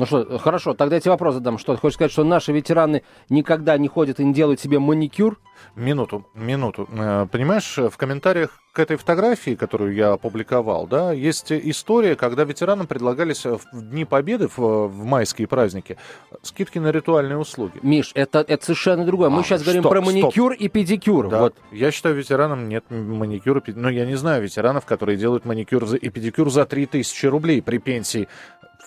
Ну 0.00 0.06
что, 0.06 0.38
хорошо, 0.38 0.72
тогда 0.72 0.94
я 0.96 1.00
тебе 1.00 1.10
вопрос 1.10 1.34
задам. 1.34 1.58
Что, 1.58 1.74
ты 1.74 1.80
хочешь 1.80 1.96
сказать, 1.96 2.10
что 2.10 2.24
наши 2.24 2.52
ветераны 2.52 3.02
никогда 3.28 3.76
не 3.76 3.86
ходят 3.86 4.18
и 4.18 4.24
не 4.24 4.32
делают 4.32 4.58
себе 4.58 4.78
маникюр? 4.78 5.38
Минуту, 5.76 6.26
минуту. 6.34 6.88
Э, 6.90 7.26
Понимаешь, 7.30 7.76
в 7.76 7.94
комментариях 7.98 8.58
к 8.72 8.78
этой 8.78 8.96
фотографии, 8.96 9.56
которую 9.56 9.92
я 9.94 10.12
опубликовал, 10.12 10.86
да, 10.86 11.12
есть 11.12 11.52
история, 11.52 12.16
когда 12.16 12.44
ветеранам 12.44 12.86
предлагались 12.86 13.44
в 13.44 13.60
Дни 13.74 14.06
Победы, 14.06 14.48
в, 14.48 14.56
в 14.56 15.04
майские 15.04 15.46
праздники, 15.48 15.98
скидки 16.40 16.78
на 16.78 16.90
ритуальные 16.92 17.36
услуги. 17.36 17.74
Миш, 17.82 18.12
это, 18.14 18.38
это 18.48 18.64
совершенно 18.64 19.04
другое. 19.04 19.28
Мы 19.28 19.40
А, 19.40 19.42
сейчас 19.44 19.62
говорим 19.62 19.82
стоп, 19.82 19.92
про 19.92 20.00
стоп. 20.00 20.14
маникюр 20.14 20.52
и 20.54 20.68
педикюр. 20.68 21.28
Да. 21.28 21.40
Вот. 21.40 21.56
Я 21.72 21.90
считаю, 21.90 22.14
ветеранам 22.14 22.70
нет 22.70 22.84
маникюра. 22.88 23.60
пед- 23.60 23.76
Ну, 23.76 23.90
я 23.90 24.06
не 24.06 24.14
знаю 24.14 24.42
ветеранов, 24.42 24.86
которые 24.86 25.18
делают 25.18 25.44
маникюр 25.44 25.84
и 25.96 26.08
педикюр 26.08 26.48
за 26.50 26.64
3000 26.64 27.26
рублей 27.26 27.60
при 27.60 27.76
пенсии 27.76 28.28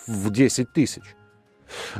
в 0.06 0.30
10 0.30 0.72
тысяч. 0.72 1.02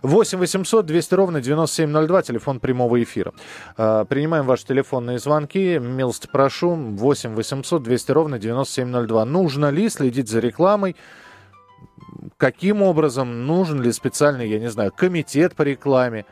8 0.03 0.38
800 0.38 0.87
200 0.87 1.14
ровно 1.14 1.40
9702, 1.40 2.23
телефон 2.23 2.61
прямого 2.61 3.03
эфира. 3.03 3.33
А, 3.77 4.05
Принимаем 4.05 4.47
ваши 4.47 4.67
телефонные 4.67 5.19
звонки. 5.19 5.79
Милости 5.79 6.29
прошу. 6.31 6.75
8 6.75 7.35
800 7.35 7.83
200 7.83 8.12
ровно 8.12 8.38
9702. 8.38 9.25
Нужно 9.25 9.71
ли 9.71 9.88
следить 9.88 10.29
за 10.29 10.40
рекламой? 10.40 10.97
Каким 12.37 12.83
образом? 12.83 13.47
Нужен 13.47 13.83
ли 13.83 13.93
специальный, 13.93 14.49
я 14.49 14.59
не 14.59 14.71
знаю, 14.71 14.93
комитет 14.93 15.55
по 15.55 15.62
рекламе? 15.62 16.27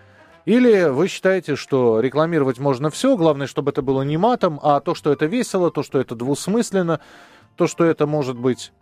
Или 0.44 0.88
вы 0.88 1.06
считаете, 1.06 1.54
что 1.54 2.00
рекламировать 2.00 2.58
можно 2.58 2.90
все, 2.90 3.16
главное, 3.16 3.46
чтобы 3.46 3.70
это 3.70 3.80
было 3.80 4.02
не 4.02 4.16
матом, 4.16 4.58
а 4.62 4.80
то, 4.80 4.94
что 4.94 5.12
это 5.12 5.26
весело, 5.26 5.70
то, 5.70 5.84
что 5.84 6.00
это 6.00 6.16
двусмысленно, 6.16 7.00
то, 7.56 7.68
что 7.68 7.84
это 7.84 8.08
может 8.08 8.36
быть 8.36 8.72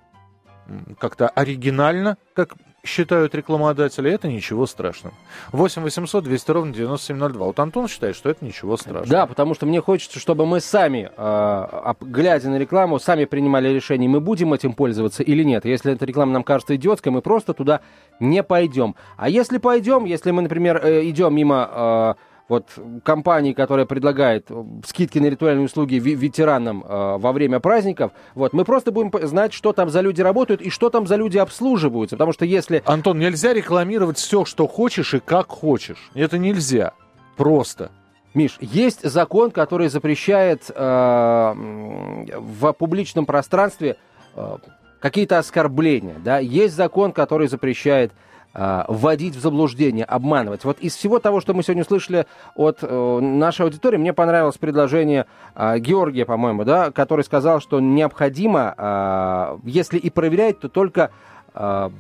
как-то 0.99 1.29
оригинально, 1.29 2.17
как 2.35 2.55
считают 2.83 3.35
рекламодатели, 3.35 4.11
это 4.11 4.29
ничего 4.29 4.67
страшного. 4.67 5.15
8 5.53 5.83
800 5.83 6.25
200 6.25 6.51
ровно 6.51 6.73
9702. 6.73 7.47
Вот 7.47 7.59
Антон 7.61 7.89
считает, 7.89 8.17
что 8.17 8.31
это 8.31 8.45
ничего 8.45 8.77
страшного. 8.77 9.07
Да, 9.07 9.27
потому 9.27 9.55
что 9.55 9.67
мне 9.67 9.81
хочется, 9.81 10.19
чтобы 10.19 10.47
мы 10.47 10.61
сами, 10.61 11.11
э, 11.17 11.95
глядя 12.01 12.49
на 12.49 12.59
рекламу, 12.59 12.99
сами 12.99 13.25
принимали 13.25 13.69
решение, 13.69 14.09
мы 14.09 14.21
будем 14.21 14.53
этим 14.53 14.73
пользоваться 14.73 15.23
или 15.23 15.43
нет. 15.43 15.65
Если 15.65 15.93
эта 15.93 16.05
реклама 16.05 16.33
нам 16.33 16.45
кажется 16.45 16.77
идиотской, 16.77 17.13
мы 17.13 17.23
просто 17.23 17.55
туда 17.55 17.81
не 18.19 18.43
пойдем. 18.43 18.95
А 19.17 19.29
если 19.29 19.59
пойдем, 19.59 20.05
если 20.05 20.31
мы, 20.31 20.43
например, 20.43 20.81
э, 20.83 21.09
идем 21.09 21.35
мимо 21.35 21.69
э, 21.71 22.15
вот 22.51 22.67
компании, 23.05 23.53
которая 23.53 23.87
предлагает 23.87 24.51
э, 24.51 24.65
скидки 24.85 25.21
на 25.21 25.27
ритуальные 25.27 25.65
услуги 25.65 25.95
ветеранам 25.95 26.85
э, 26.85 27.17
во 27.19 27.33
время 27.33 27.61
праздников, 27.61 28.11
вот 28.35 28.53
мы 28.53 28.65
просто 28.65 28.91
будем 28.91 29.13
знать, 29.27 29.53
что 29.53 29.73
там 29.73 29.89
за 29.89 30.01
люди 30.01 30.21
работают 30.21 30.61
и 30.61 30.69
что 30.69 30.91
там 30.91 31.07
за 31.07 31.15
люди 31.15 31.39
обслуживаются, 31.39 32.17
потому 32.17 32.33
что 32.33 32.45
если 32.45 32.83
Антон, 32.85 33.21
нельзя 33.21 33.55
рекламировать 33.55 34.19
все, 34.19 34.45
что 34.45 34.67
хочешь 34.67 35.15
и 35.15 35.21
как 35.21 35.49
хочешь. 35.49 36.11
Это 36.15 36.39
нельзя. 36.39 36.93
Просто. 37.37 37.93
Миш, 38.35 38.59
есть 38.61 39.09
закон, 39.09 39.53
который 39.53 39.89
запрещает 39.89 40.65
э, 40.69 41.53
в 41.55 42.73
публичном 42.73 43.27
пространстве 43.27 43.97
э, 44.35 44.57
какие-то 44.99 45.39
оскорбления, 45.39 46.17
да? 46.25 46.41
Есть 46.41 46.75
закон, 46.75 47.13
который 47.13 47.47
запрещает 47.47 48.13
вводить 48.53 49.37
в 49.37 49.41
заблуждение, 49.41 50.05
обманывать. 50.05 50.65
Вот 50.65 50.81
из 50.81 50.97
всего 50.97 51.21
того, 51.21 51.41
что 51.41 51.55
мы 51.55 51.63
сегодня 51.63 51.83
услышали 51.83 52.27
от 52.57 52.79
э, 52.83 53.19
нашей 53.21 53.63
аудитории, 53.63 53.97
мне 53.97 54.13
понравилось 54.13 54.59
предложение 54.59 55.27
э, 55.55 55.79
Георгия, 55.79 56.25
по-моему, 56.25 56.65
да, 56.65 56.91
который 56.91 57.25
сказал, 57.25 57.61
что 57.61 57.79
необходимо, 57.79 58.75
э, 58.77 59.59
если 59.65 59.99
и 59.99 60.11
проверять, 60.11 60.59
то 60.59 60.69
только 60.69 61.11
э, 61.55 61.91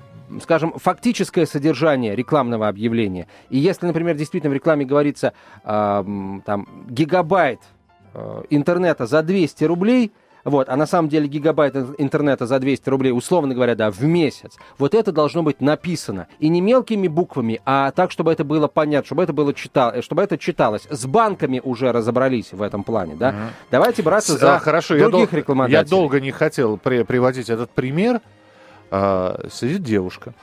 скажем, 0.42 0.74
фактическое 0.76 1.46
содержание 1.46 2.14
рекламного 2.14 2.68
объявления. 2.68 3.26
И 3.48 3.58
если, 3.58 3.86
например, 3.86 4.16
действительно 4.16 4.50
в 4.50 4.54
рекламе 4.54 4.84
говорится 4.84 5.32
а, 5.64 6.02
м, 6.02 6.42
там 6.46 6.68
гигабайт 6.88 7.60
э, 8.14 8.42
интернета 8.50 9.06
за 9.06 9.22
200 9.22 9.64
рублей, 9.64 10.12
вот, 10.44 10.68
а 10.68 10.76
на 10.76 10.86
самом 10.86 11.08
деле 11.08 11.26
гигабайт 11.28 11.74
ин- 11.76 11.94
интернета 11.98 12.46
за 12.46 12.58
200 12.58 12.88
рублей, 12.88 13.10
условно 13.12 13.54
говоря, 13.54 13.74
да, 13.74 13.90
в 13.90 14.02
месяц, 14.02 14.56
вот 14.78 14.94
это 14.94 15.12
должно 15.12 15.42
быть 15.42 15.60
написано. 15.60 16.26
И 16.38 16.48
не 16.48 16.60
мелкими 16.60 17.08
буквами, 17.08 17.60
а 17.64 17.90
так, 17.90 18.10
чтобы 18.10 18.32
это 18.32 18.44
было 18.44 18.68
понятно, 18.68 19.06
чтобы 19.06 19.22
это, 19.22 19.32
было 19.32 19.52
читал, 19.54 19.92
э, 19.94 20.02
чтобы 20.02 20.22
это 20.22 20.38
читалось. 20.38 20.86
С 20.90 21.06
банками 21.06 21.60
уже 21.62 21.92
разобрались 21.92 22.52
в 22.52 22.62
этом 22.62 22.84
плане, 22.84 23.14
да? 23.16 23.50
Давайте 23.70 24.02
браться 24.02 24.36
за 24.38 24.56
А, 24.56 24.58
хорошо, 24.58 24.96
я, 24.96 25.08
других 25.08 25.30
дол- 25.30 25.38
рекламодателей. 25.38 25.78
я 25.78 25.84
долго 25.84 26.20
не 26.20 26.30
хотел 26.30 26.76
при- 26.78 27.02
приводить 27.02 27.50
этот 27.50 27.70
пример. 27.70 28.20
А, 28.90 29.40
сидит 29.50 29.82
девушка. 29.82 30.34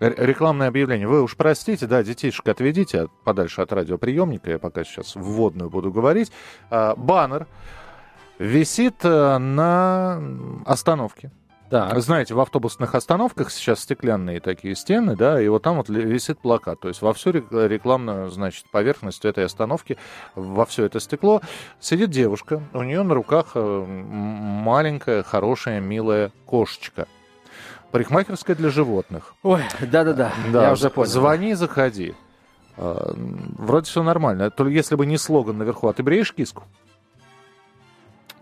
Р- 0.00 0.14
Рекламное 0.18 0.68
объявление. 0.68 1.08
Вы 1.08 1.22
уж 1.22 1.36
простите, 1.36 1.86
да, 1.86 2.02
детишек 2.02 2.46
отведите 2.48 3.08
подальше 3.24 3.62
от 3.62 3.72
радиоприемника. 3.72 4.50
Я 4.50 4.58
пока 4.58 4.84
сейчас 4.84 5.14
вводную 5.14 5.70
буду 5.70 5.90
говорить. 5.90 6.30
А, 6.70 6.94
баннер 6.96 7.46
висит 8.38 8.96
э, 9.04 9.38
на 9.38 10.20
остановке. 10.64 11.30
Так. 11.68 11.98
Знаете, 12.00 12.32
в 12.34 12.38
автобусных 12.40 12.94
остановках 12.94 13.50
сейчас 13.50 13.80
стеклянные 13.80 14.38
такие 14.38 14.76
стены, 14.76 15.16
да, 15.16 15.40
и 15.40 15.48
вот 15.48 15.64
там 15.64 15.78
вот 15.78 15.88
висит 15.88 16.38
плакат. 16.38 16.78
То 16.78 16.86
есть 16.86 17.02
во 17.02 17.12
всю 17.12 17.30
рек- 17.32 17.50
рекламную, 17.50 18.30
значит, 18.30 18.66
поверхность 18.70 19.24
этой 19.24 19.44
остановки, 19.44 19.98
во 20.36 20.64
все 20.64 20.84
это 20.84 21.00
стекло 21.00 21.40
сидит 21.80 22.10
девушка. 22.10 22.62
У 22.72 22.82
нее 22.84 23.02
на 23.02 23.14
руках 23.14 23.52
э, 23.56 23.84
маленькая, 23.88 25.24
хорошая, 25.24 25.80
милая 25.80 26.30
кошечка. 26.46 27.08
Парикмахерская 27.90 28.54
для 28.54 28.70
животных. 28.70 29.34
Ой, 29.42 29.62
да-да-да, 29.80 30.32
Да, 30.52 30.66
я 30.66 30.72
уже 30.72 30.88
понял. 30.90 31.08
звони, 31.08 31.54
заходи. 31.54 32.14
Вроде 32.76 33.86
все 33.86 34.02
нормально. 34.02 34.50
Только 34.50 34.72
если 34.72 34.96
бы 34.96 35.06
не 35.06 35.16
слоган 35.16 35.58
наверху, 35.58 35.88
а 35.88 35.92
ты 35.92 36.02
бреешь 36.02 36.32
киску? 36.34 36.64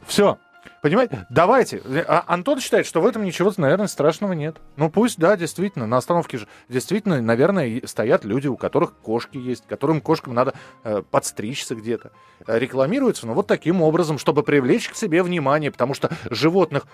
Все. 0.07 0.39
Понимаете? 0.85 1.27
Давайте. 1.31 1.81
А 2.07 2.25
Антон 2.27 2.61
считает, 2.61 2.87
что 2.87 3.01
в 3.01 3.07
этом 3.07 3.25
ничего, 3.25 3.51
наверное, 3.57 3.87
страшного 3.87 4.35
нет. 4.35 4.59
Ну 4.77 4.91
пусть, 4.91 5.19
да, 5.19 5.35
действительно, 5.35 5.87
на 5.87 5.97
остановке 5.97 6.37
же 6.37 6.49
действительно, 6.69 7.23
наверное, 7.23 7.81
стоят 7.87 8.25
люди, 8.25 8.49
у 8.49 8.57
которых 8.59 8.93
кошки 8.99 9.39
есть, 9.39 9.67
которым 9.67 10.03
кошкам 10.03 10.35
надо 10.35 10.53
э, 10.83 11.03
подстричься 11.11 11.75
где-то. 11.75 12.13
Рекламируется, 12.47 13.27
ну 13.27 13.33
вот 13.33 13.47
таким 13.47 13.81
образом, 13.81 14.19
чтобы 14.19 14.43
привлечь 14.43 14.91
к 14.91 14.95
себе 14.95 15.23
внимание, 15.23 15.71
потому 15.71 15.95
что 15.95 16.11
животных 16.29 16.87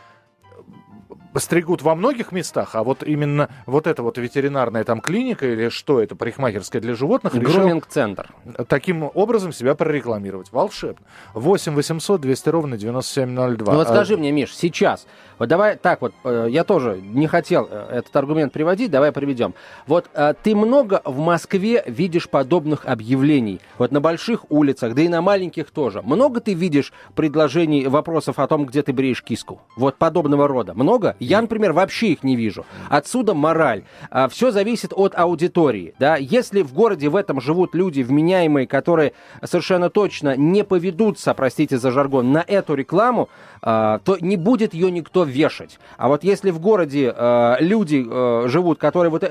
стригут 1.37 1.83
во 1.83 1.95
многих 1.95 2.33
местах, 2.33 2.75
а 2.75 2.83
вот 2.83 3.03
именно 3.03 3.49
вот 3.67 3.87
эта 3.87 4.03
вот 4.03 4.19
ветеринарная 4.19 4.85
там 4.85 5.01
клиника 5.01 5.47
или 5.47 5.69
что 5.69 6.01
это, 6.01 6.17
парикмахерская 6.17 6.83
для 6.83 6.95
животных, 6.95 7.35
Груминг-центр. 7.35 8.31
таким 8.69 9.11
образом 9.15 9.53
себя 9.53 9.75
прорекламировать. 9.75 10.53
Волшебно. 10.53 11.05
8 11.35 11.75
800 11.75 12.21
200 12.21 12.49
ровно 12.49 12.77
9702. 12.77 13.73
Ну 13.73 13.79
вот 13.79 13.89
А, 13.89 13.91
скажи 13.91 14.17
мне, 14.17 14.33
Миш, 14.33 14.55
сейчас, 14.55 15.07
вот 15.39 15.49
давай 15.49 15.77
так 15.77 16.01
вот, 16.03 16.13
э, 16.25 16.49
я 16.51 16.65
тоже 16.65 17.01
не 17.03 17.27
хотел 17.27 17.69
э, 17.71 17.99
этот 17.99 18.15
аргумент 18.17 18.53
приводить, 18.53 18.91
давай 18.91 19.13
приведем. 19.13 19.55
Вот 19.87 20.11
э, 20.15 20.35
ты 20.43 20.55
много 20.55 21.01
в 21.05 21.19
Москве 21.19 21.83
видишь 21.87 22.29
подобных 22.29 22.87
объявлений, 22.87 23.61
вот 23.79 23.93
на 23.93 24.01
больших 24.01 24.51
улицах, 24.51 24.95
да 24.95 25.03
и 25.03 25.09
на 25.09 25.23
маленьких 25.23 25.71
тоже. 25.71 26.03
Много 26.03 26.41
ты 26.41 26.55
видишь 26.55 26.93
предложений, 27.15 27.87
вопросов 27.89 28.39
о 28.39 28.47
том, 28.47 28.67
где 28.67 28.83
ты 28.83 28.93
бреешь 28.93 29.23
киску? 29.23 29.61
Вот 29.77 29.97
подобного 29.97 30.49
рода. 30.49 30.75
Много? 30.75 31.17
Я, 31.21 31.41
например, 31.41 31.73
вообще 31.73 32.09
их 32.09 32.25
не 32.25 32.37
вижу. 32.37 32.67
Отсюда 32.89 33.35
мораль. 33.35 33.85
Все 34.31 34.51
зависит 34.51 34.93
от 34.95 35.17
аудитории. 35.17 35.95
Да? 35.99 36.17
Если 36.17 36.63
в 36.63 36.73
городе 36.73 37.09
в 37.09 37.17
этом 37.17 37.41
живут 37.41 37.75
люди 37.75 38.03
вменяемые, 38.03 38.67
которые 38.67 39.13
совершенно 39.45 39.91
точно 39.91 40.37
не 40.37 40.65
поведутся, 40.65 41.35
простите 41.35 41.79
за 41.79 41.91
жаргон, 41.91 42.33
на 42.33 42.45
эту 42.47 42.75
рекламу, 42.75 43.29
а, 43.63 43.99
то 43.99 44.17
не 44.21 44.37
будет 44.37 44.73
ее 44.73 44.91
никто 44.91 45.25
вешать. 45.25 45.79
А 45.99 46.09
вот 46.09 46.25
если 46.25 46.51
в 46.51 46.61
городе 46.61 47.13
э, 47.15 47.57
люди 47.61 48.05
э, 48.09 48.49
живут, 48.49 48.79
которые 48.79 49.11
вот, 49.11 49.23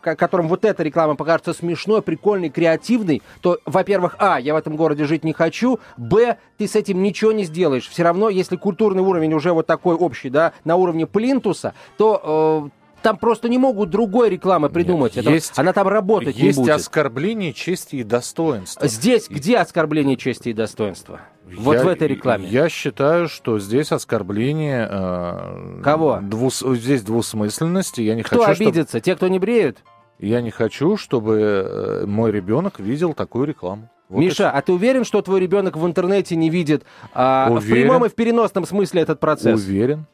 ко- 0.00 0.16
которым 0.16 0.48
вот 0.48 0.64
эта 0.64 0.82
реклама 0.82 1.16
покажется 1.16 1.52
смешной, 1.52 2.00
прикольной, 2.00 2.48
креативной, 2.48 3.22
то, 3.42 3.58
во-первых, 3.66 4.16
а, 4.18 4.40
я 4.40 4.54
в 4.54 4.56
этом 4.56 4.76
городе 4.76 5.04
жить 5.04 5.24
не 5.24 5.34
хочу, 5.34 5.80
б, 5.98 6.36
ты 6.56 6.66
с 6.66 6.76
этим 6.76 7.02
ничего 7.02 7.32
не 7.32 7.44
сделаешь. 7.44 7.88
Все 7.88 8.02
равно, 8.02 8.30
если 8.30 8.56
культурный 8.56 9.02
уровень 9.02 9.34
уже 9.34 9.52
вот 9.52 9.66
такой 9.66 9.94
общий, 9.96 10.30
да, 10.30 10.52
на 10.64 10.76
уровне 10.76 11.06
плинтуса, 11.18 11.74
то 11.96 12.68
э, 12.72 12.78
там 13.02 13.16
просто 13.16 13.48
не 13.48 13.58
могут 13.58 13.90
другой 13.90 14.30
рекламы 14.30 14.68
придумать. 14.70 15.16
Нет, 15.16 15.24
Это- 15.24 15.34
есть- 15.34 15.52
она 15.58 15.72
там 15.72 15.88
работать 15.88 16.36
не 16.36 16.46
Есть 16.46 16.58
будет. 16.58 16.74
оскорбление 16.76 17.52
чести 17.52 17.96
и 17.96 18.02
достоинства. 18.04 18.86
Здесь 18.86 19.28
где 19.28 19.58
оскорбление 19.58 20.16
чести 20.16 20.50
и 20.50 20.52
достоинства? 20.52 21.20
Вот 21.56 21.74
Я- 21.76 21.84
в 21.84 21.88
этой 21.88 22.06
рекламе. 22.08 22.46
Я 22.48 22.68
считаю, 22.68 23.28
что 23.28 23.58
здесь 23.58 23.90
оскорбление... 23.90 24.86
э, 24.90 25.80
Кого? 25.82 26.18
двус- 26.22 26.62
здесь 26.76 27.02
двусмысленности. 27.02 28.00
Я 28.02 28.14
не 28.14 28.22
Кто 28.22 28.38
хочу, 28.40 28.54
чтобы- 28.54 28.70
обидится? 28.70 29.00
Те, 29.00 29.16
кто 29.16 29.28
не 29.28 29.38
бреют? 29.38 29.78
Я 30.18 30.40
не 30.42 30.50
хочу, 30.50 30.96
чтобы 30.96 31.36
э, 31.40 32.06
мой 32.06 32.32
ребенок 32.32 32.80
видел 32.80 33.14
такую 33.14 33.46
рекламу. 33.46 33.88
Вот 34.08 34.20
и 34.20 34.24
Миша, 34.24 34.50
а 34.50 34.60
ты 34.62 34.72
уверен, 34.72 35.04
что 35.04 35.20
твой 35.22 35.38
ребенок 35.40 35.76
в 35.76 35.86
интернете 35.86 36.34
не 36.34 36.48
видит 36.50 36.82
а, 37.14 37.48
в 37.50 37.60
прямом 37.64 38.04
и 38.06 38.08
в 38.08 38.14
переносном 38.14 38.66
смысле 38.66 39.02
этот 39.02 39.20
процесс? 39.20 39.60
Уверен. 39.60 40.06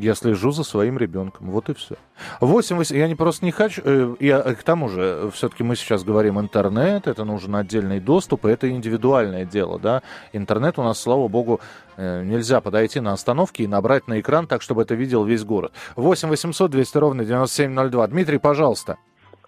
Я 0.00 0.14
слежу 0.14 0.52
за 0.52 0.62
своим 0.62 0.96
ребенком. 0.96 1.50
Вот 1.50 1.68
и 1.68 1.74
все. 1.74 1.96
8, 2.40 2.76
8 2.76 2.96
я 2.96 3.08
не 3.08 3.16
просто 3.16 3.44
не 3.44 3.50
хочу. 3.50 3.82
э, 3.84 4.14
Я, 4.20 4.38
э, 4.38 4.54
к 4.54 4.62
тому 4.62 4.88
же, 4.88 5.28
все-таки 5.32 5.64
мы 5.64 5.74
сейчас 5.74 6.04
говорим 6.04 6.38
интернет, 6.38 7.06
это 7.08 7.24
нужен 7.24 7.56
отдельный 7.56 7.98
доступ, 7.98 8.44
и 8.46 8.50
это 8.50 8.70
индивидуальное 8.70 9.44
дело, 9.44 9.78
да. 9.80 10.02
Интернет 10.32 10.78
у 10.78 10.82
нас, 10.82 11.00
слава 11.00 11.26
богу, 11.26 11.60
э, 11.96 12.22
нельзя 12.22 12.60
подойти 12.60 13.00
на 13.00 13.12
остановке 13.12 13.64
и 13.64 13.66
набрать 13.66 14.06
на 14.06 14.20
экран 14.20 14.46
так, 14.46 14.62
чтобы 14.62 14.82
это 14.82 14.94
видел 14.94 15.24
весь 15.24 15.44
город. 15.44 15.72
8 15.96 16.28
800 16.28 16.70
200 16.70 16.98
ровно 16.98 17.24
9702. 17.24 18.06
Дмитрий, 18.06 18.38
пожалуйста. 18.38 18.98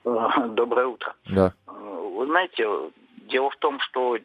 Доброе 0.05 0.87
утро. 0.87 1.15
Да. 1.29 1.53
Э, 1.69 1.73
Вы 2.17 2.27
знаете, 2.27 2.65
дело 3.31 3.51
в 3.51 3.57
том, 3.57 3.81
что, 3.81 4.19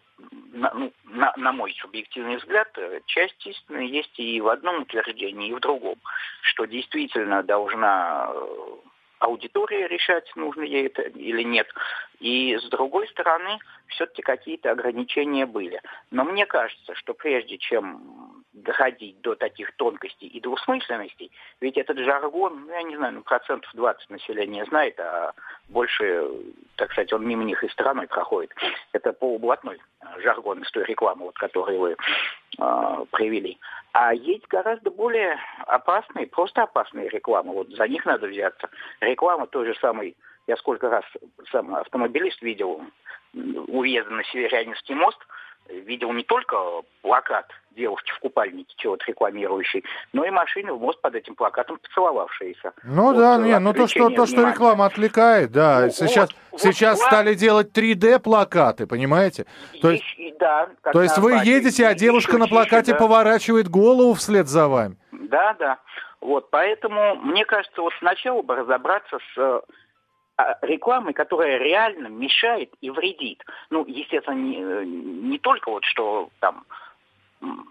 на, 0.52 0.72
ну, 0.74 0.92
на, 1.06 1.34
на 1.38 1.52
мой 1.52 1.74
субъективный 1.80 2.38
взгляд, 2.38 2.70
э, 2.78 3.02
часть 3.06 3.46
истины 3.48 3.82
есть 3.82 4.20
и 4.20 4.42
в 4.42 4.50
одном 4.50 4.82
утверждении, 4.82 5.50
и 5.50 5.54
в 5.54 5.60
другом, 5.60 5.96
что 6.42 6.66
действительно 6.66 7.44
должна 7.44 8.30
э, 8.30 8.76
аудитория 9.20 9.88
решать, 9.88 10.30
нужно 10.36 10.64
ей 10.64 10.88
это 10.88 11.04
или 11.04 11.44
нет. 11.44 11.68
И 12.20 12.58
с 12.58 12.68
другой 12.70 13.08
стороны, 13.10 13.60
все-таки 13.88 14.22
какие-то 14.22 14.72
ограничения 14.72 15.46
были. 15.46 15.82
Но 16.12 16.24
мне 16.24 16.46
кажется, 16.46 16.96
что 16.96 17.14
прежде 17.14 17.58
чем 17.58 18.25
доходить 18.56 19.20
до 19.22 19.36
таких 19.36 19.76
тонкостей 19.76 20.28
и 20.28 20.40
двусмысленностей, 20.40 21.32
ведь 21.60 21.78
этот 21.78 21.98
жаргон, 21.98 22.66
ну, 22.66 22.72
я 22.72 22.84
не 22.84 22.96
знаю, 22.96 23.16
ну, 23.16 23.22
процентов 23.22 23.70
20 23.74 24.10
населения 24.10 24.66
знает, 24.66 25.00
а 25.00 25.34
больше, 25.68 26.30
так 26.78 26.92
сказать, 26.92 27.12
он 27.14 27.28
мимо 27.28 27.44
них 27.44 27.64
и 27.64 27.70
стороной 27.70 28.08
проходит. 28.08 28.54
Это 28.94 29.14
полублатной 29.14 29.76
э, 29.78 30.22
жаргон 30.22 30.62
из 30.62 30.72
той 30.72 30.86
рекламы, 30.86 31.26
вот, 31.26 31.38
которую 31.38 31.80
вы 31.80 31.92
э, 31.92 33.06
привели. 33.12 33.60
А 33.92 34.14
есть 34.14 34.48
гораздо 34.48 34.90
более 34.90 35.38
опасные, 35.68 36.28
просто 36.28 36.64
опасные 36.64 37.10
рекламы. 37.10 37.54
Вот 37.54 37.70
за 37.70 37.88
них 37.88 38.06
надо 38.06 38.28
взяться. 38.28 38.70
Реклама 39.02 39.48
той 39.48 39.66
же 39.66 39.76
самой, 39.80 40.16
я 40.48 40.56
сколько 40.58 40.90
раз 40.90 41.04
сам 41.52 41.76
автомобилист 41.76 42.42
видел 42.42 42.82
у 43.34 43.84
на 43.84 44.24
Северянинский 44.24 44.96
мост, 44.96 45.20
видел 45.70 46.12
не 46.14 46.24
только 46.24 46.56
плакат 47.02 47.46
девушки 47.76 48.12
в 48.12 48.20
купальнике, 48.20 48.74
чего-то 48.78 49.04
рекламирующей, 49.08 49.84
но 50.14 50.24
и 50.24 50.30
машины 50.30 50.74
в 50.74 50.80
мост 50.80 51.00
под 51.02 51.16
этим 51.16 51.36
плакатом 51.36 51.78
поцеловавшиеся. 51.78 52.74
Ну 52.84 53.04
Вот, 53.08 53.18
да, 53.18 53.38
э, 53.38 53.44
не, 53.44 53.60
ну 53.60 53.74
то, 53.74 53.88
что, 53.88 54.10
то, 54.10 54.26
что 54.26 54.50
реклама 54.50 54.86
отвлекает, 54.86 55.52
да. 55.52 55.82
Ну, 55.82 55.90
сейчас 55.90 56.30
вот, 56.52 56.62
сейчас 56.62 57.00
вот, 57.00 57.08
стали 57.08 57.34
делать 57.34 57.78
3D-плакаты, 57.78 58.88
понимаете? 58.88 59.46
То 59.82 59.92
есть, 59.92 60.06
и 60.18 60.34
да, 60.40 60.70
то 60.94 61.02
есть 61.02 61.18
на 61.18 61.24
вы 61.24 61.32
Арбате, 61.34 61.52
едете, 61.52 61.88
а 61.88 61.94
девушка 61.94 62.38
на 62.38 62.46
еще 62.46 62.54
плакате 62.54 62.94
да. 62.94 62.98
поворачивает 62.98 63.68
голову 63.68 64.14
вслед 64.14 64.48
за 64.48 64.68
вами. 64.68 64.98
Да, 65.12 65.56
да. 65.60 65.78
Вот, 66.22 66.50
поэтому, 66.50 67.16
мне 67.16 67.46
кажется, 67.46 67.82
вот 67.82 67.94
сначала 68.00 68.42
бы 68.42 68.56
разобраться 68.56 69.20
с 69.36 69.64
а, 70.38 70.58
рекламой, 70.62 71.14
которая 71.14 71.58
реально 71.58 72.08
мешает 72.08 72.74
и 72.82 72.90
вредит. 72.90 73.44
Ну, 73.70 73.86
естественно, 73.86 74.36
не, 74.36 74.62
э, 74.62 74.84
не 74.86 75.40
только 75.40 75.72
вот 75.72 75.86
что 75.86 76.30
там 76.40 76.66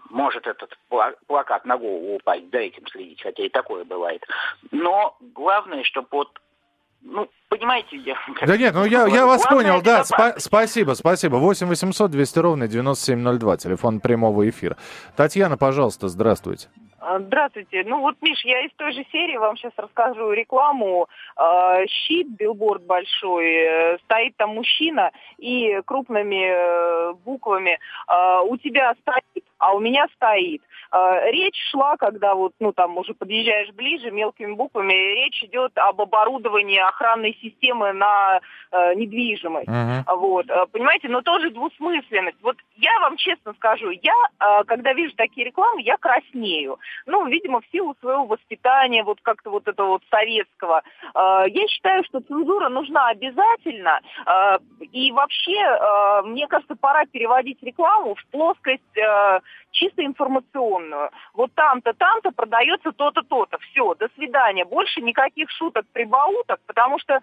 может 0.09 0.47
этот 0.47 0.75
пла- 0.89 1.15
плакат 1.27 1.65
на 1.65 1.77
голову 1.77 2.15
упасть, 2.15 2.49
за 2.51 2.59
этим 2.59 2.87
следить, 2.87 3.21
хотя 3.21 3.43
и 3.43 3.49
такое 3.49 3.83
бывает. 3.83 4.23
Но 4.71 5.17
главное, 5.19 5.83
чтобы 5.83 6.07
вот, 6.11 6.39
ну, 7.01 7.29
понимаете, 7.49 7.97
я... 7.97 8.15
Да 8.45 8.57
нет, 8.57 8.73
ну 8.73 8.85
я, 8.85 9.05
я 9.07 9.25
вас 9.25 9.43
Главное 9.43 9.73
понял, 9.73 9.81
да, 9.83 10.01
спа- 10.01 10.39
спасибо, 10.39 10.93
спасибо. 10.93 11.35
8 11.35 11.67
800 11.67 12.11
200 12.11 12.39
ровно 12.39 12.67
9702, 12.67 13.57
телефон 13.57 13.99
прямого 13.99 14.47
эфира. 14.49 14.77
Татьяна, 15.15 15.57
пожалуйста, 15.57 16.07
здравствуйте. 16.07 16.69
А, 17.07 17.19
Здравствуйте. 17.19 17.83
Ну 17.85 18.01
вот, 18.01 18.15
Миш, 18.21 18.43
я 18.45 18.65
из 18.65 18.71
той 18.77 18.91
же 18.93 19.05
серии 19.11 19.37
вам 19.37 19.55
сейчас 19.57 19.73
расскажу 19.77 20.31
рекламу. 20.31 21.07
Э, 21.37 21.85
Щит, 21.87 22.27
билборд 22.29 22.83
большой, 22.83 23.45
э, 23.45 23.97
стоит 24.05 24.35
там 24.37 24.55
мужчина 24.55 25.11
и 25.37 25.81
крупными 25.85 26.47
э, 26.49 27.13
буквами 27.23 27.77
э, 28.07 28.41
«У 28.47 28.57
тебя 28.57 28.95
стоит, 29.01 29.44
а 29.57 29.73
у 29.73 29.79
меня 29.79 30.07
стоит». 30.15 30.61
Э, 30.91 31.31
Речь 31.31 31.59
шла, 31.71 31.97
когда 31.97 32.35
вот, 32.35 32.53
ну 32.59 32.71
там 32.71 32.97
уже 32.97 33.13
подъезжаешь 33.13 33.71
ближе, 33.71 34.11
мелкими 34.11 34.53
буквами, 34.53 34.93
речь 34.93 35.43
идет 35.43 35.71
об 35.77 36.01
оборудовании 36.01 36.79
охранной 36.79 37.37
системы 37.41 37.93
на 37.93 38.39
э, 38.71 38.93
недвижимость. 38.95 39.67
Мгм. 39.67 40.05
Вот, 40.17 40.49
э, 40.49 40.65
понимаете, 40.71 41.09
но 41.09 41.21
тоже 41.21 41.49
двусмысленность. 41.49 42.37
Вот 42.41 42.57
я 42.75 42.99
вам 42.99 43.17
честно 43.17 43.53
скажу, 43.53 43.89
я, 43.89 44.13
э, 44.39 44.63
когда 44.65 44.93
вижу 44.93 45.15
такие 45.15 45.45
рекламы, 45.47 45.81
я 45.81 45.97
краснею. 45.97 46.79
Ну, 47.05 47.25
видимо, 47.27 47.61
в 47.61 47.65
силу 47.71 47.95
своего 47.99 48.25
воспитания, 48.25 49.03
вот 49.03 49.19
как-то 49.21 49.49
вот 49.49 49.67
этого 49.67 49.87
вот 49.87 50.03
советского. 50.09 50.83
Э, 51.13 51.45
Я 51.47 51.67
считаю, 51.67 52.03
что 52.03 52.19
цензура 52.21 52.69
нужна 52.69 53.09
обязательно. 53.09 53.99
Э, 54.25 54.57
И 54.91 55.11
вообще, 55.11 55.59
э, 55.59 56.21
мне 56.25 56.47
кажется, 56.47 56.75
пора 56.75 57.05
переводить 57.05 57.61
рекламу 57.63 58.15
в 58.15 58.25
плоскость 58.31 58.97
э, 58.97 59.39
чисто 59.71 60.03
информационную. 60.05 61.09
Вот 61.33 61.53
там-то, 61.53 61.93
там-то 61.93 62.31
продается 62.31 62.91
то-то, 62.91 63.21
то-то. 63.21 63.57
Все, 63.59 63.93
до 63.95 64.07
свидания. 64.15 64.65
Больше 64.65 65.01
никаких 65.01 65.49
шуток, 65.51 65.85
прибауток, 65.93 66.59
потому 66.65 66.97
что 66.99 67.13
э, 67.13 67.21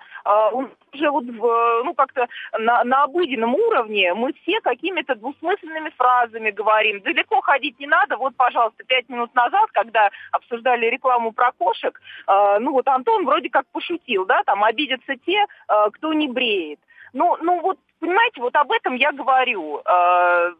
уже 0.93 1.11
вот 1.11 1.25
в, 1.25 1.83
ну 1.85 1.95
как-то 1.95 2.29
на, 2.59 2.85
на 2.85 3.05
обыденном 3.05 3.55
уровне 3.55 4.15
мы 4.15 4.33
все 4.43 4.61
какими-то 4.61 5.15
двусмысленными 5.15 5.91
фразами 5.97 6.51
говорим. 6.51 7.01
Далеко 7.01 7.41
ходить 7.41 7.79
не 7.81 7.87
надо. 7.87 8.17
Вот, 8.17 8.37
пожалуйста, 8.37 8.85
пять 8.85 9.09
минут 9.09 9.35
назад, 9.35 9.71
когда 9.73 10.11
обсуждали 10.31 10.87
рекламу 10.87 11.33
про 11.33 11.53
кошек, 11.53 12.01
э, 12.29 12.59
ну 12.61 12.73
вот 12.73 12.87
Антон 12.89 13.25
вроде 13.25 13.49
как 13.49 13.67
пошутил, 13.73 14.27
да, 14.27 14.43
там 14.45 14.63
обидятся 14.63 15.17
те, 15.17 15.47
э, 15.69 15.91
кто 15.93 16.13
не 16.13 16.29
бреет. 16.29 16.79
Ну, 17.13 17.37
ну 17.43 17.61
вот, 17.61 17.79
понимаете, 18.01 18.41
вот 18.41 18.55
об 18.57 18.73
этом 18.73 18.95
я 18.95 19.13
говорю. 19.13 19.83
Э, 19.85 20.53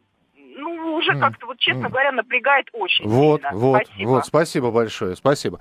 ну, 0.57 0.95
уже 0.97 1.19
как-то, 1.19 1.47
вот, 1.47 1.59
честно 1.59 1.89
говоря, 1.89 2.13
напрягает 2.13 2.67
очень 2.73 3.09
Вот, 3.09 3.41
сильно. 3.41 3.57
вот, 3.57 3.83
Спасибо. 3.87 4.09
вот, 4.09 4.27
спасибо 4.27 4.71
большое, 4.71 5.17
спасибо. 5.17 5.61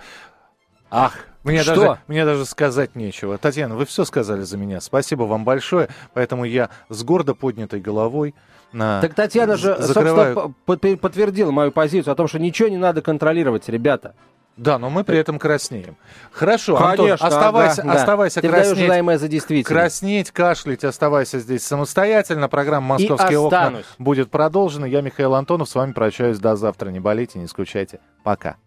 Ах, 0.93 1.25
мне 1.43 1.63
Что? 1.63 1.75
даже, 1.75 1.99
мне 2.07 2.25
даже 2.25 2.45
сказать 2.45 2.95
нечего. 2.95 3.37
Татьяна, 3.37 3.75
вы 3.75 3.85
все 3.85 4.03
сказали 4.03 4.41
за 4.41 4.57
меня. 4.57 4.81
Спасибо 4.81 5.23
вам 5.23 5.45
большое. 5.45 5.87
Поэтому 6.13 6.43
я 6.43 6.69
с 6.89 7.03
гордо 7.03 7.33
поднятой 7.33 7.79
головой 7.79 8.35
на... 8.73 8.99
Так 9.01 9.13
Татьяна 9.13 9.55
же, 9.55 9.75
закрываю... 9.77 10.53
собственно, 10.67 10.97
подтвердила 10.97 11.51
мою 11.51 11.71
позицию 11.71 12.11
о 12.11 12.15
том, 12.15 12.27
что 12.27 12.39
ничего 12.39 12.67
не 12.67 12.77
надо 12.77 13.01
контролировать, 13.01 13.69
ребята. 13.69 14.15
Да, 14.57 14.77
но 14.77 14.89
мы 14.89 15.03
при 15.03 15.17
этом 15.17 15.39
краснеем. 15.39 15.95
Хорошо, 16.31 16.75
Конечно, 16.75 17.13
Антон, 17.13 17.27
оставайся, 17.27 17.83
да. 17.83 17.93
оставайся 17.93 18.41
Ты 18.41 18.47
выдаешь 18.47 18.67
краснеть. 18.67 18.85
желаемое 18.85 19.17
за 19.17 19.27
действительное. 19.27 19.81
Краснеть, 19.81 20.31
кашлять, 20.31 20.83
оставайся 20.83 21.39
здесь 21.39 21.63
самостоятельно. 21.65 22.47
Программа 22.49 22.89
«Московские 22.99 23.39
окна» 23.39 23.73
будет 23.97 24.29
продолжена. 24.29 24.85
Я 24.85 25.01
Михаил 25.01 25.33
Антонов, 25.35 25.69
с 25.69 25.75
вами 25.75 25.93
прощаюсь 25.93 26.37
до 26.39 26.55
завтра. 26.55 26.89
Не 26.89 26.99
болейте, 26.99 27.39
не 27.39 27.47
скучайте. 27.47 27.99
Пока. 28.23 28.57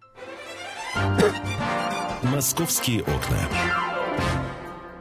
«Московские 2.22 3.02
окна». 3.02 3.38